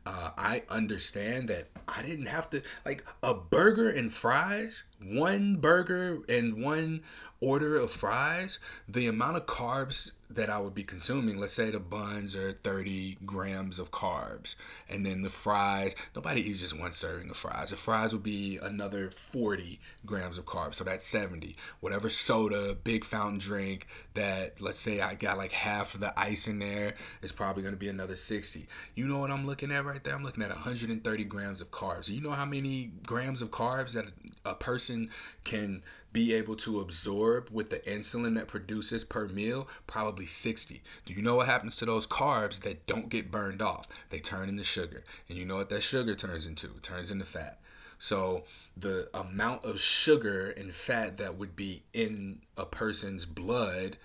[0.06, 6.20] uh, I understand that I didn't have to like a burger and fries, one burger
[6.28, 7.02] and one
[7.40, 11.80] order of fries, the amount of carbs that I would be consuming, let's say the
[11.80, 14.54] buns are 30 grams of carbs,
[14.88, 17.70] and then the fries, nobody eats just one serving of fries.
[17.70, 21.56] The fries would be another 40 grams of carbs, so that's 70.
[21.80, 26.48] Whatever soda, big fountain drink that, let's say I got like half of the ice
[26.48, 28.66] in there, is probably going to be another 60.
[28.94, 30.14] You know what I'm looking at right there?
[30.14, 32.08] I'm looking at 130 grams of carbs.
[32.08, 34.06] You know how many grams of carbs that
[34.44, 35.10] a person
[35.44, 35.82] can
[36.14, 39.68] be able to absorb with the insulin that produces per meal?
[39.86, 40.80] Probably 60.
[41.04, 43.88] Do you know what happens to those carbs that don't get burned off?
[44.08, 45.04] They turn into sugar.
[45.28, 46.68] And you know what that sugar turns into?
[46.68, 47.60] It turns into fat.
[47.98, 48.44] So
[48.76, 53.96] the amount of sugar and fat that would be in a person's blood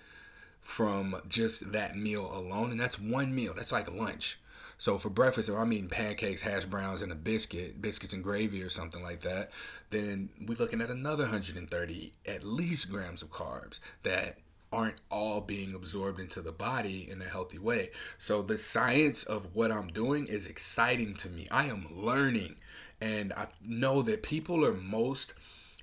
[0.60, 4.38] from just that meal alone, and that's one meal, that's like lunch.
[4.80, 8.62] So for breakfast, if I'm eating pancakes, hash browns, and a biscuit, biscuits and gravy
[8.62, 9.50] or something like that,
[9.90, 14.38] then we're looking at another 130 at least grams of carbs that
[14.72, 17.90] aren't all being absorbed into the body in a healthy way.
[18.16, 21.46] So the science of what I'm doing is exciting to me.
[21.50, 22.56] I am learning
[23.02, 25.34] and I know that people are most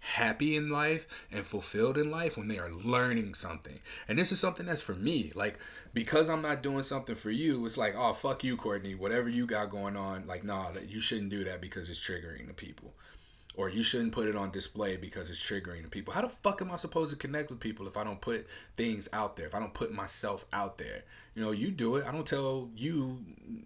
[0.08, 3.78] happy in life and fulfilled in life when they are learning something.
[4.08, 5.32] And this is something that's for me.
[5.36, 5.60] Like
[5.94, 8.96] because I'm not doing something for you, it's like, oh fuck you, Courtney.
[8.96, 12.54] Whatever you got going on, like nah, you shouldn't do that because it's triggering the
[12.54, 12.94] people.
[13.56, 16.14] Or you shouldn't put it on display because it's triggering the people.
[16.14, 19.10] How the fuck am I supposed to connect with people if I don't put things
[19.14, 19.48] out there?
[19.48, 21.04] If I don't put myself out there?
[21.34, 22.06] You know, you do it.
[22.06, 23.20] I don't tell you,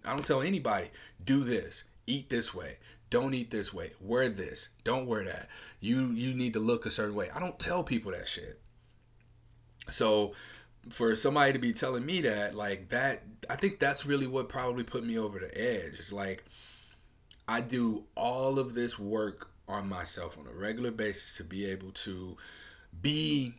[0.04, 0.88] I don't tell anybody,
[1.24, 2.78] do this, eat this way,
[3.12, 5.48] don't eat this way, wear this, don't wear that.
[5.80, 7.28] You you need to look a certain way.
[7.28, 8.58] I don't tell people that shit.
[9.90, 10.32] So
[10.88, 14.82] for somebody to be telling me that like that I think that's really what probably
[14.82, 15.98] put me over the edge.
[15.98, 16.42] It's like
[17.46, 21.90] I do all of this work on myself on a regular basis to be able
[21.92, 22.38] to
[23.02, 23.52] be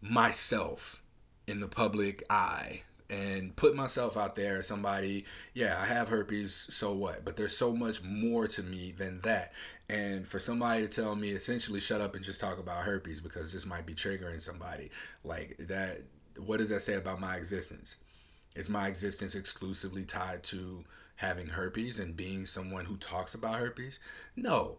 [0.00, 1.00] myself
[1.46, 6.92] in the public eye and put myself out there somebody yeah i have herpes so
[6.92, 7.24] what?
[7.24, 9.52] But there's so much more to me than that.
[9.88, 13.52] And for somebody to tell me essentially shut up and just talk about herpes because
[13.52, 14.90] this might be triggering somebody
[15.24, 16.02] like that
[16.38, 17.96] what does that say about my existence?
[18.54, 20.84] Is my existence exclusively tied to
[21.16, 23.98] having herpes and being someone who talks about herpes?
[24.36, 24.78] No.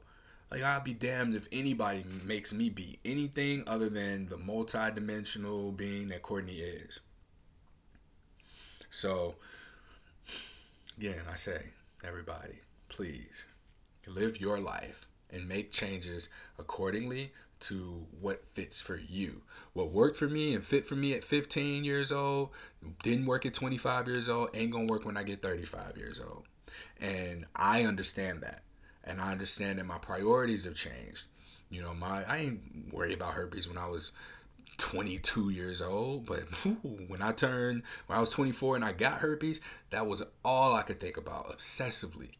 [0.51, 6.07] Like I'll be damned if anybody makes me be anything other than the multi-dimensional being
[6.09, 6.99] that Courtney is.
[8.91, 9.35] So
[10.97, 11.61] again, I say,
[12.03, 13.45] everybody, please
[14.07, 19.41] live your life and make changes accordingly to what fits for you.
[19.73, 22.49] What worked for me and fit for me at 15 years old
[23.03, 26.45] didn't work at 25 years old, ain't gonna work when I get 35 years old.
[26.99, 28.63] And I understand that.
[29.03, 31.25] And I understand that my priorities have changed.
[31.69, 34.11] You know, my I ain't worried about herpes when I was
[34.79, 36.39] 22 years old, but
[37.07, 39.61] when I turned when I was 24 and I got herpes,
[39.91, 42.31] that was all I could think about obsessively.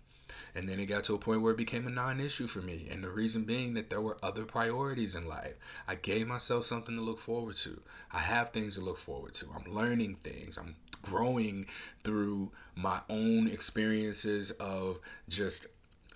[0.55, 2.87] And then it got to a point where it became a non issue for me.
[2.89, 5.53] And the reason being that there were other priorities in life.
[5.87, 7.79] I gave myself something to look forward to.
[8.11, 9.47] I have things to look forward to.
[9.53, 10.57] I'm learning things.
[10.57, 11.67] I'm growing
[12.03, 15.67] through my own experiences of just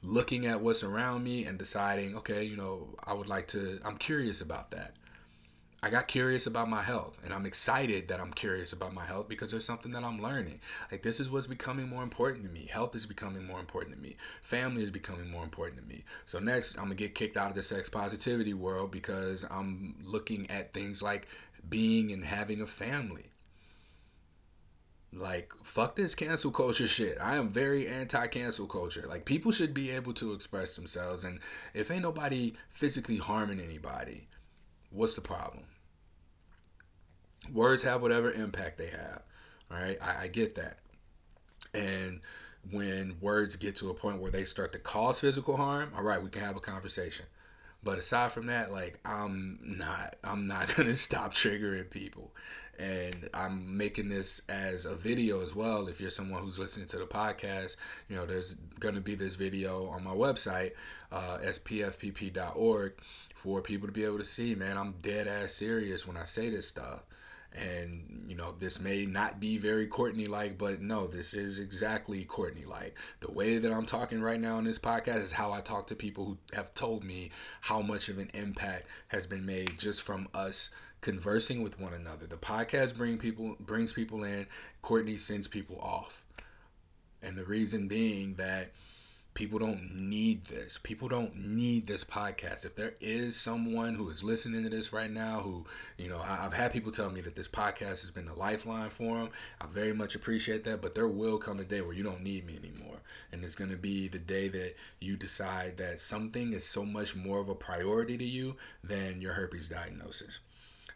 [0.02, 3.98] looking at what's around me and deciding, okay, you know, I would like to, I'm
[3.98, 4.96] curious about that.
[5.84, 9.28] I got curious about my health and I'm excited that I'm curious about my health
[9.28, 10.62] because there's something that I'm learning.
[10.90, 12.70] Like this is what's becoming more important to me.
[12.72, 14.16] Health is becoming more important to me.
[14.44, 16.06] Family is becoming more important to me.
[16.26, 20.50] So next, I'm to get kicked out of the sex positivity world because I'm looking
[20.50, 21.28] at things like
[21.68, 23.30] being and having a family.
[25.12, 27.18] Like fuck this cancel culture shit.
[27.20, 29.06] I am very anti cancel culture.
[29.10, 31.42] Like people should be able to express themselves and
[31.74, 34.30] if ain't nobody physically harming anybody,
[34.90, 35.66] what's the problem?
[37.52, 39.22] Words have whatever impact they have.
[39.72, 40.78] All right, I, I get that.
[41.74, 42.22] And
[42.72, 46.22] when words get to a point where they start to cause physical harm, all right,
[46.22, 47.26] we can have a conversation.
[47.84, 52.32] But aside from that, like I'm not I'm not gonna stop triggering people.
[52.80, 55.88] And I'm making this as a video as well.
[55.88, 57.76] If you're someone who's listening to the podcast,
[58.10, 60.72] you know, there's gonna be this video on my website,
[61.12, 62.94] uh, spfpp.org,
[63.36, 66.50] for people to be able to see, man, I'm dead ass serious when I say
[66.50, 67.04] this stuff
[67.56, 72.24] and you know this may not be very courtney like but no this is exactly
[72.24, 75.62] courtney like the way that i'm talking right now in this podcast is how i
[75.62, 77.30] talk to people who have told me
[77.62, 80.70] how much of an impact has been made just from us
[81.04, 82.26] conversing with one another.
[82.26, 84.48] The podcast bring people brings people in.
[84.82, 86.24] Courtney sends people off.
[87.22, 88.72] And the reason being that
[89.34, 90.78] People don't need this.
[90.78, 92.66] People don't need this podcast.
[92.66, 95.66] If there is someone who is listening to this right now, who,
[95.98, 99.18] you know, I've had people tell me that this podcast has been a lifeline for
[99.18, 99.30] them.
[99.60, 100.82] I very much appreciate that.
[100.82, 103.00] But there will come a day where you don't need me anymore.
[103.32, 107.16] And it's going to be the day that you decide that something is so much
[107.16, 110.40] more of a priority to you than your herpes diagnosis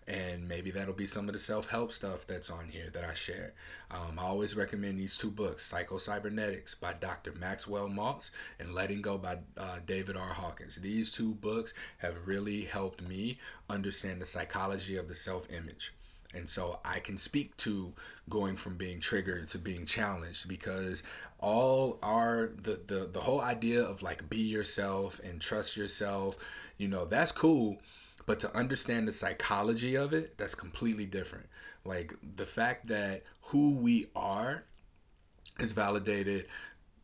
[0.08, 3.54] and maybe that'll be some of the self-help stuff that's on here that I share.
[3.92, 7.34] Um, I always recommend these two books, Psycho Cybernetics by Dr.
[7.34, 8.30] Maxwell Maltz
[8.60, 10.30] and Letting Go by uh, David R.
[10.30, 10.78] Hawkins.
[10.78, 13.38] These two books have really helped me
[13.70, 15.94] understand the psychology of the self-image.
[16.34, 17.94] And so I can speak to
[18.30, 21.04] going from being triggered to being challenged because
[21.40, 26.36] all our the, the the whole idea of like be yourself and trust yourself,
[26.78, 27.80] you know, that's cool
[28.28, 31.48] but to understand the psychology of it, that's completely different.
[31.86, 34.64] Like the fact that who we are
[35.60, 36.48] is validated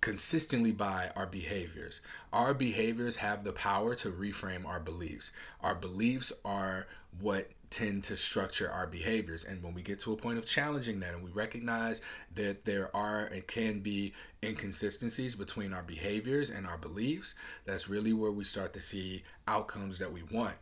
[0.01, 2.01] consistently by our behaviors.
[2.34, 5.32] Our behaviors have the power to reframe our beliefs.
[5.61, 6.88] Our beliefs are
[7.21, 9.45] what tend to structure our behaviors.
[9.45, 12.01] And when we get to a point of challenging that and we recognize
[12.36, 14.11] that there are and can be
[14.43, 19.99] inconsistencies between our behaviors and our beliefs, that's really where we start to see outcomes
[19.99, 20.55] that we want.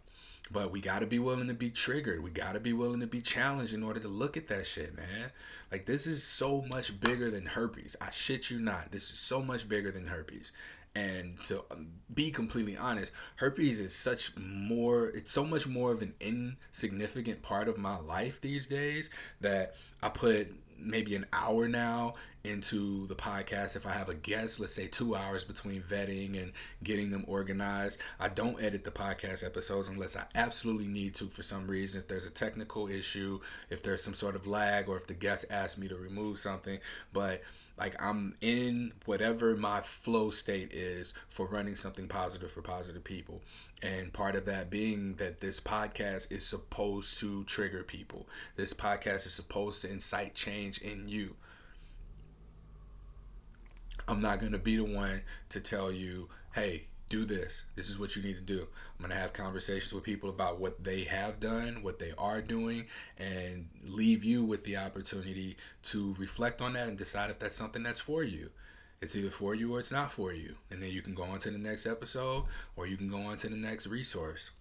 [0.52, 2.22] But we got to be willing to be triggered.
[2.22, 4.95] We got to be willing to be challenged in order to look at that shit,
[4.95, 5.32] man.
[5.72, 7.95] Like, this is so much bigger than herpes.
[8.02, 8.91] I shit you not.
[8.91, 10.52] This is so much bigger than herpes.
[10.93, 16.02] And to um, be completely honest, herpes is such more, it's so much more of
[16.02, 22.16] an insignificant part of my life these days that I put maybe an hour now
[22.44, 23.76] into the podcast.
[23.76, 26.52] If i have a guest let's say two hours between vetting and
[26.84, 31.44] getting them organized i don't edit the podcast episodes unless i absolutely need to for
[31.44, 32.02] some reason.
[32.02, 33.39] If there's a technical issue
[33.70, 36.80] if there's some sort of lag or if the guest asks me to remove something.
[37.14, 37.42] But
[37.78, 43.42] like i'm in whatever my flow state is for running something positive for positive people.
[43.82, 48.28] And part of that being that this podcast is supposed to trigger people.
[48.56, 51.36] This podcast is supposed to incite change in you
[54.12, 57.64] I'm not going to be the one to tell you, hey, do this.
[57.78, 58.59] This is what you need to do.
[58.59, 62.41] I'm going to have conversations with people about what they have done, what they are
[62.41, 62.88] doing,
[63.18, 67.84] and leave you with the opportunity to reflect on that and decide if that's something
[67.84, 68.49] that's for you.
[68.99, 70.55] It's either for you or it's not for you.
[70.70, 72.43] And then you can go on to the next episode
[72.76, 74.51] or you can go on to the next resource.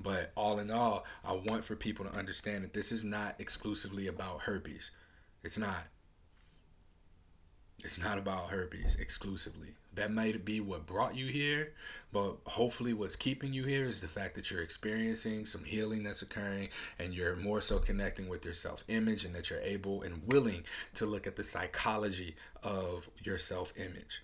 [0.00, 4.08] But all in all, I want for people to understand that this is not exclusively
[4.08, 4.90] about herpes.
[5.44, 5.86] It's not.
[7.84, 9.74] It's not about herpes exclusively.
[9.94, 11.72] That might be what brought you here,
[12.10, 16.22] but hopefully, what's keeping you here is the fact that you're experiencing some healing that's
[16.22, 20.26] occurring and you're more so connecting with your self image and that you're able and
[20.26, 20.64] willing
[20.94, 24.22] to look at the psychology of your self image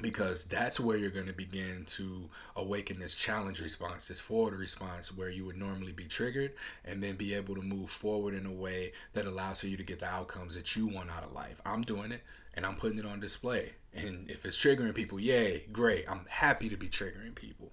[0.00, 5.16] because that's where you're going to begin to awaken this challenge response, this forward response
[5.16, 6.52] where you would normally be triggered
[6.84, 9.84] and then be able to move forward in a way that allows for you to
[9.84, 11.60] get the outcomes that you want out of life.
[11.64, 12.22] I'm doing it
[12.54, 13.72] and I'm putting it on display.
[13.94, 16.10] And if it's triggering people, yay, great.
[16.10, 17.72] I'm happy to be triggering people.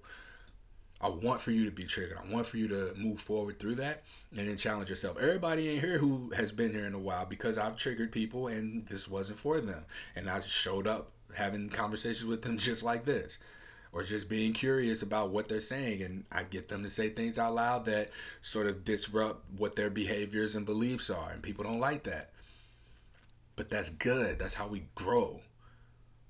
[1.00, 2.16] I want for you to be triggered.
[2.16, 4.04] I want for you to move forward through that
[4.36, 5.18] and then challenge yourself.
[5.18, 8.86] Everybody in here who has been here in a while because I've triggered people and
[8.86, 9.84] this wasn't for them.
[10.14, 13.38] And I showed up having conversations with them just like this.
[13.92, 17.38] or just being curious about what they're saying and I get them to say things
[17.38, 18.10] out loud that
[18.40, 22.30] sort of disrupt what their behaviors and beliefs are and people don't like that.
[23.56, 24.38] But that's good.
[24.38, 25.40] That's how we grow.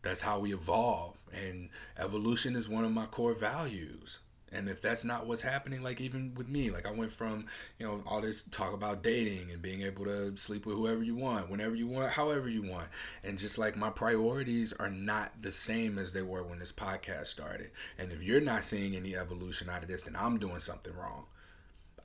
[0.03, 4.19] That's how we evolve and evolution is one of my core values.
[4.53, 7.47] And if that's not what's happening, like even with me, like I went from,
[7.79, 11.17] you know, all this talk about dating and being able to sleep with whoever you
[11.17, 12.89] want, whenever you want, however you want.
[13.25, 17.29] And just like my priorities are not the same as they were when this podcast
[17.29, 17.71] started.
[17.99, 21.25] And if you're not seeing any evolution out of this, then I'm doing something wrong.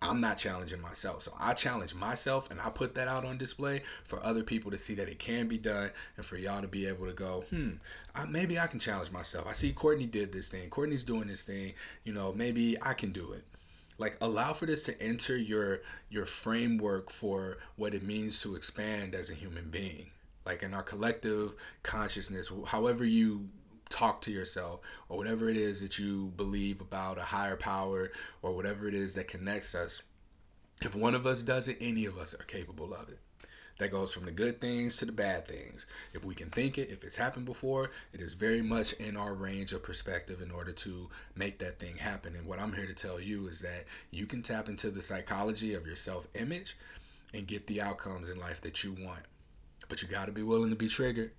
[0.01, 1.23] I'm not challenging myself.
[1.23, 4.77] So I challenge myself and I put that out on display for other people to
[4.77, 7.71] see that it can be done and for y'all to be able to go, hmm,
[8.15, 9.47] I, maybe I can challenge myself.
[9.47, 10.69] I see Courtney did this thing.
[10.69, 11.73] Courtney's doing this thing.
[12.03, 13.43] You know, maybe I can do it.
[13.97, 19.15] Like allow for this to enter your your framework for what it means to expand
[19.15, 20.11] as a human being.
[20.45, 23.49] Like in our collective consciousness, however you
[23.89, 28.11] talk to yourself or whatever it is that you believe about a higher power
[28.41, 30.01] or whatever it is that connects us.
[30.81, 33.19] If one of us does it, any of us are capable of it.
[33.77, 35.85] That goes from the good things to the bad things.
[36.13, 39.35] If we can think it, if it's happened before, it is very much in our
[39.35, 42.35] range of perspective in order to make that thing happen.
[42.35, 45.75] And what I'm here to tell you is that you can tap into the psychology
[45.75, 46.75] of your self image
[47.35, 49.21] and get the outcomes in life that you want.
[49.89, 51.31] But you got to be willing to be triggered.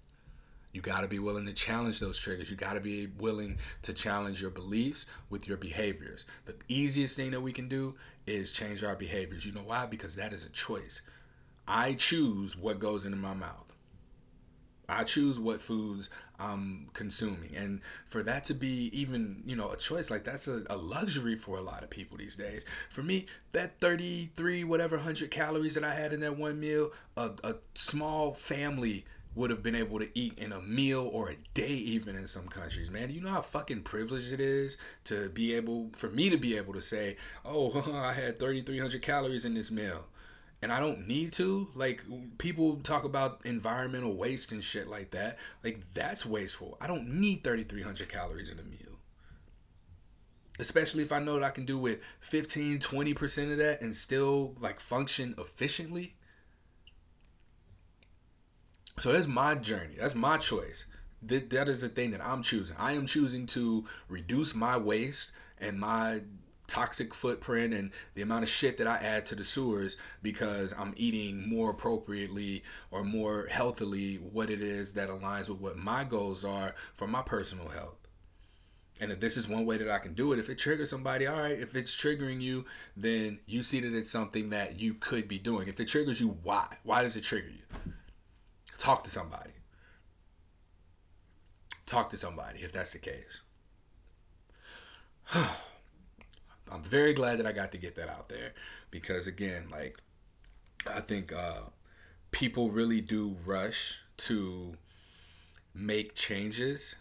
[0.79, 2.49] You got to be willing to challenge those triggers.
[2.49, 6.25] You got to be willing to challenge your beliefs with your behaviors.
[6.45, 7.97] The easiest thing that we can do
[8.29, 9.45] is change our behaviors.
[9.45, 9.87] You know why?
[9.87, 11.01] Because that is a choice.
[11.67, 13.67] I choose what goes into my mouth.
[14.89, 17.57] I choose what foods I'm consuming.
[17.57, 21.35] And for that to be even, you know, a choice, like that's a, a, luxury
[21.35, 22.67] for a lot of people these days.
[22.91, 27.33] For me, that 33, whatever, 100 calories that I had in that one meal, a,
[27.43, 29.05] a small family
[29.39, 32.49] would have been able to eat in a meal or a day even in some
[32.49, 33.11] countries man.
[33.11, 36.75] You know how fucking privileged it is to be able for me to be able
[36.75, 37.71] to say oh
[38.05, 40.05] i had 3300 calories in this meal
[40.61, 41.69] and i don't need to?
[41.77, 42.03] Like
[42.39, 45.39] people talk about environmental waste and shit like that.
[45.63, 46.77] Like that's wasteful.
[46.81, 48.99] I don't need 3300 calories in a meal.
[50.59, 54.57] Especially if i know that i can do with 15 20% of that and still
[54.61, 56.17] like function efficiently
[58.99, 59.95] so that's my journey.
[59.99, 60.87] That's my choice.
[61.23, 62.77] That, that is the thing that I'm choosing.
[62.79, 66.23] I am choosing to reduce my waste and my
[66.69, 70.93] toxic footprint and the amount of shit that I add to the sewers because I'm
[70.97, 76.45] eating more appropriately or more healthily what it is that aligns with what my goals
[76.45, 77.97] are for my personal health.
[79.01, 81.27] And if this is one way that I can do it, if it triggers somebody,
[81.27, 81.59] all right.
[81.59, 82.65] If it's triggering you,
[82.97, 85.69] then you see that it's something that you could be doing.
[85.69, 86.67] If it triggers you, why?
[86.83, 87.93] Why does it trigger you?
[88.79, 89.51] Talk to somebody.
[91.85, 93.43] Talk to somebody if that's the case.
[95.35, 98.53] I'm very glad that I got to get that out there
[98.91, 99.97] because again, like
[100.87, 101.63] I think uh,
[102.31, 104.75] people really do rush to
[105.75, 106.97] make changes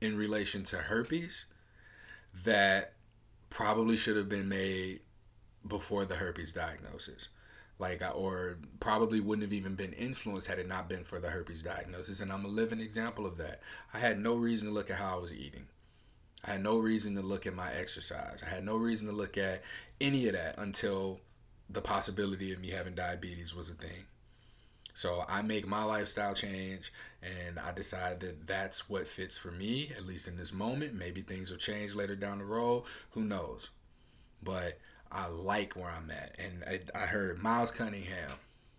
[0.00, 1.46] in relation to herpes
[2.44, 2.94] that
[3.50, 5.00] probably should have been made
[5.66, 7.28] before the herpes diagnosis
[7.78, 11.62] like or probably wouldn't have even been influenced had it not been for the herpes
[11.62, 12.20] diagnosis.
[12.20, 13.60] And i'm a living example of that.
[13.92, 15.66] I had no reason to look at how i was eating.
[16.44, 18.42] I had no reason to look at my exercise.
[18.42, 19.62] I had no reason to look at
[20.00, 21.20] any of that until
[21.70, 24.04] the possibility of me having diabetes was a thing.
[24.96, 29.90] So i make my lifestyle change and i decide that that's what fits for me
[29.96, 30.94] at least in this moment.
[30.94, 32.84] Maybe things will change later down the road.
[33.10, 33.70] Who knows?
[34.42, 34.78] But
[35.14, 36.36] I like where I'm at.
[36.40, 38.32] And I, I heard Miles Cunningham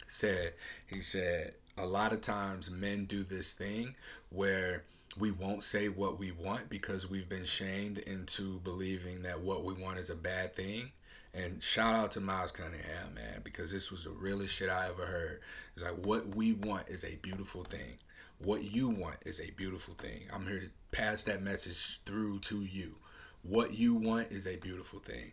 [0.07, 0.53] said,
[0.88, 3.95] he said, a lot of times men do this thing
[4.29, 4.83] where
[5.17, 9.73] we won't say what we want because we've been shamed into believing that what we
[9.73, 10.91] want is a bad thing.
[11.33, 15.05] And shout out to Miles Cunningham, man, because this was the realest shit I ever
[15.05, 15.39] heard.
[15.75, 17.97] It's like what we want is a beautiful thing.
[18.39, 20.27] What you want is a beautiful thing.
[20.33, 22.95] I'm here to pass that message through to you.
[23.43, 25.31] What you want is a beautiful thing.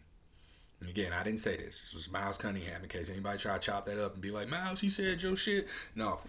[0.89, 1.81] Again, I didn't say this.
[1.81, 2.83] This was Miles Cunningham.
[2.83, 5.37] In case anybody try to chop that up and be like, Miles, he said your
[5.37, 5.69] shit.
[5.95, 6.21] No,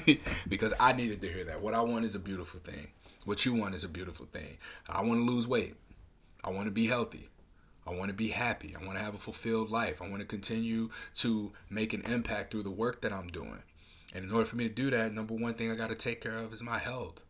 [0.48, 1.60] because I needed to hear that.
[1.60, 2.88] What I want is a beautiful thing.
[3.24, 4.58] What you want is a beautiful thing.
[4.88, 5.74] I want to lose weight.
[6.44, 7.28] I want to be healthy.
[7.86, 8.76] I want to be happy.
[8.80, 10.02] I want to have a fulfilled life.
[10.02, 13.62] I want to continue to make an impact through the work that I'm doing.
[14.14, 16.20] And in order for me to do that, number one thing I got to take
[16.20, 17.24] care of is my health.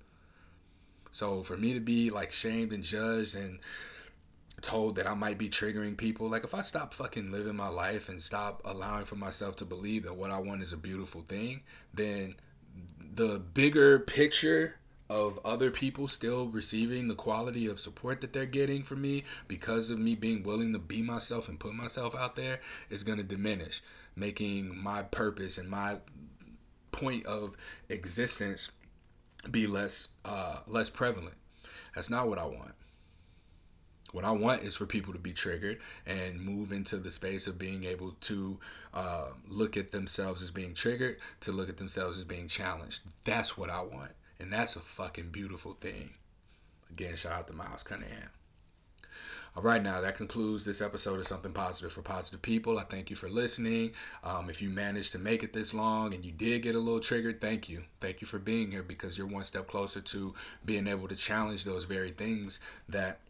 [1.10, 3.60] So for me to be like shamed and judged and
[4.62, 6.28] told that I might be triggering people.
[6.28, 10.04] Like if I stop fucking living my life and stop allowing for myself to believe
[10.04, 12.36] that what I want is a beautiful thing, then
[13.14, 14.76] the bigger picture
[15.10, 19.90] of other people still receiving the quality of support that they're getting from me because
[19.90, 23.24] of me being willing to be myself and put myself out there is going to
[23.24, 23.82] diminish,
[24.16, 25.98] making my purpose and my
[26.92, 27.56] point of
[27.90, 28.70] existence
[29.50, 31.34] be less uh, less prevalent.
[31.94, 32.72] That's not what I want.
[34.12, 37.58] What I want is for people to be triggered and move into the space of
[37.58, 38.58] being able to
[38.92, 43.02] uh, look at themselves as being triggered, to look at themselves as being challenged.
[43.24, 44.12] That's what I want.
[44.38, 46.12] And that's a fucking beautiful thing.
[46.90, 48.28] Again, shout out to Miles Cunningham.
[49.56, 52.78] All right, now that concludes this episode of Something Positive for Positive People.
[52.78, 53.92] I thank you for listening.
[54.24, 57.00] Um, if you managed to make it this long and you did get a little
[57.00, 57.82] triggered, thank you.
[58.00, 60.34] Thank you for being here because you're one step closer to
[60.66, 63.20] being able to challenge those very things that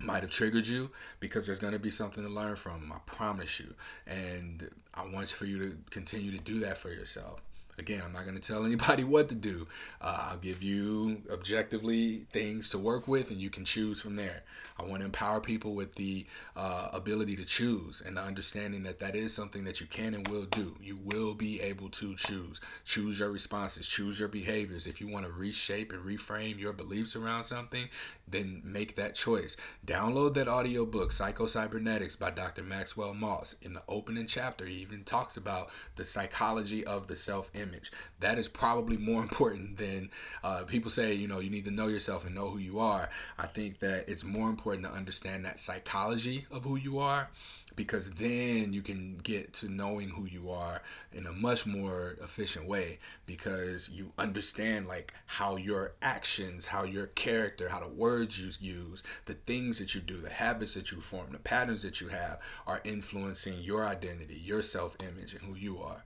[0.00, 0.90] might have triggered you
[1.20, 2.92] because there's going to be something to learn from.
[2.92, 3.74] I promise you.
[4.06, 7.40] And I want for you to continue to do that for yourself.
[7.78, 9.66] Again, I'm not going to tell anybody what to do.
[10.00, 14.42] Uh, I'll give you objectively things to work with, and you can choose from there.
[14.78, 18.98] I want to empower people with the uh, ability to choose and the understanding that
[18.98, 20.76] that is something that you can and will do.
[20.80, 22.60] You will be able to choose.
[22.84, 24.86] Choose your responses, choose your behaviors.
[24.86, 27.88] If you want to reshape and reframe your beliefs around something,
[28.28, 29.56] then make that choice.
[29.86, 32.62] Download that audiobook, Psycho Cybernetics by Dr.
[32.62, 33.54] Maxwell Maltz.
[33.62, 37.90] In the opening chapter, he even talks about the psychology of the self image.
[38.20, 40.10] That is probably more important than
[40.42, 43.08] uh, people say, you know, you need to know yourself and know who you are.
[43.38, 47.28] I think that it's more important to understand that psychology of who you are
[47.76, 50.80] because then you can get to knowing who you are
[51.12, 57.08] in a much more efficient way because you understand like how your actions how your
[57.08, 61.00] character how the words you use the things that you do the habits that you
[61.00, 65.80] form the patterns that you have are influencing your identity your self-image and who you
[65.80, 66.04] are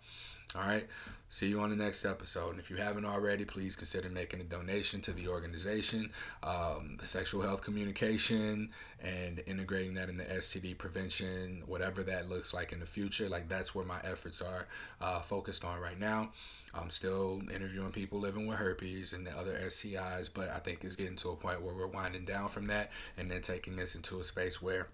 [0.56, 0.86] all right.
[1.28, 2.52] See you on the next episode.
[2.52, 6.10] And if you haven't already, please consider making a donation to the organization,
[6.42, 8.70] um, the sexual health communication,
[9.02, 13.28] and integrating that in the STD prevention, whatever that looks like in the future.
[13.28, 14.66] Like that's where my efforts are
[15.02, 16.32] uh, focused on right now.
[16.72, 20.96] I'm still interviewing people living with herpes and the other STIs, but I think it's
[20.96, 24.18] getting to a point where we're winding down from that and then taking this into
[24.18, 24.88] a space where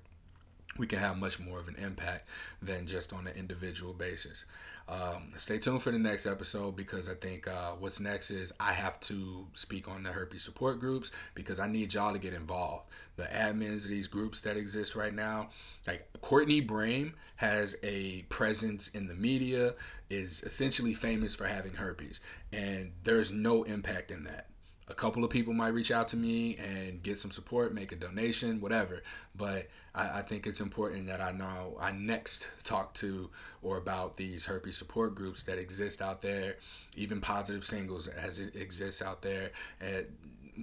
[0.78, 2.28] we can have much more of an impact
[2.62, 4.44] than just on an individual basis.
[4.86, 8.74] Um, stay tuned for the next episode because I think uh, what's next is I
[8.74, 12.90] have to speak on the herpes support groups because I need y'all to get involved.
[13.16, 15.48] The admins of these groups that exist right now,
[15.86, 19.74] like Courtney Brame has a presence in the media,
[20.10, 22.20] is essentially famous for having herpes,
[22.52, 24.48] and there's no impact in that
[24.88, 27.96] a couple of people might reach out to me and get some support, make a
[27.96, 29.02] donation, whatever.
[29.34, 33.30] But I, I, think it's important that I know I next talk to
[33.62, 36.56] or about these herpes support groups that exist out there,
[36.96, 40.06] even positive singles as it exists out there, and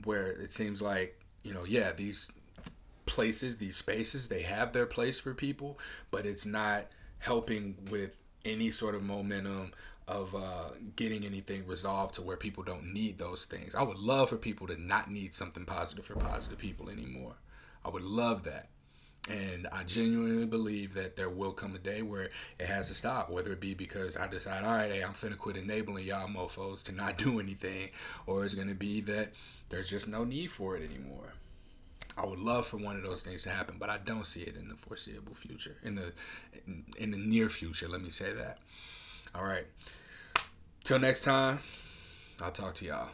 [0.04, 2.32] where it seems like you know, yeah, these
[3.06, 5.80] places, these spaces, they have their place for people,
[6.12, 6.86] but it's not
[7.20, 8.16] helping with
[8.46, 9.72] any sort of momentum
[10.12, 13.76] of uh, getting anything resolved to where people don't need those things.
[13.76, 17.36] I would love for people to not need something positive for positive people anymore.
[17.86, 18.68] I would love that.
[19.30, 23.30] And I genuinely believe that there will come a day where it has to stop,
[23.30, 26.84] whether it be because I decide, all right, hey, I'm finna quit enabling y'all mofos
[26.86, 27.90] to not do anything,
[28.26, 29.30] or it's gonna be that
[29.70, 31.34] there's just no need for it anymore.
[32.18, 34.58] I would love for one of those things to happen, but I don't see it
[34.58, 36.12] in the foreseeable future, in the
[36.68, 37.88] in, in the near future.
[37.88, 38.58] Let me say that.
[39.34, 39.66] All right.
[40.84, 41.60] Till next time,
[42.42, 43.10] I'll talk to y'all.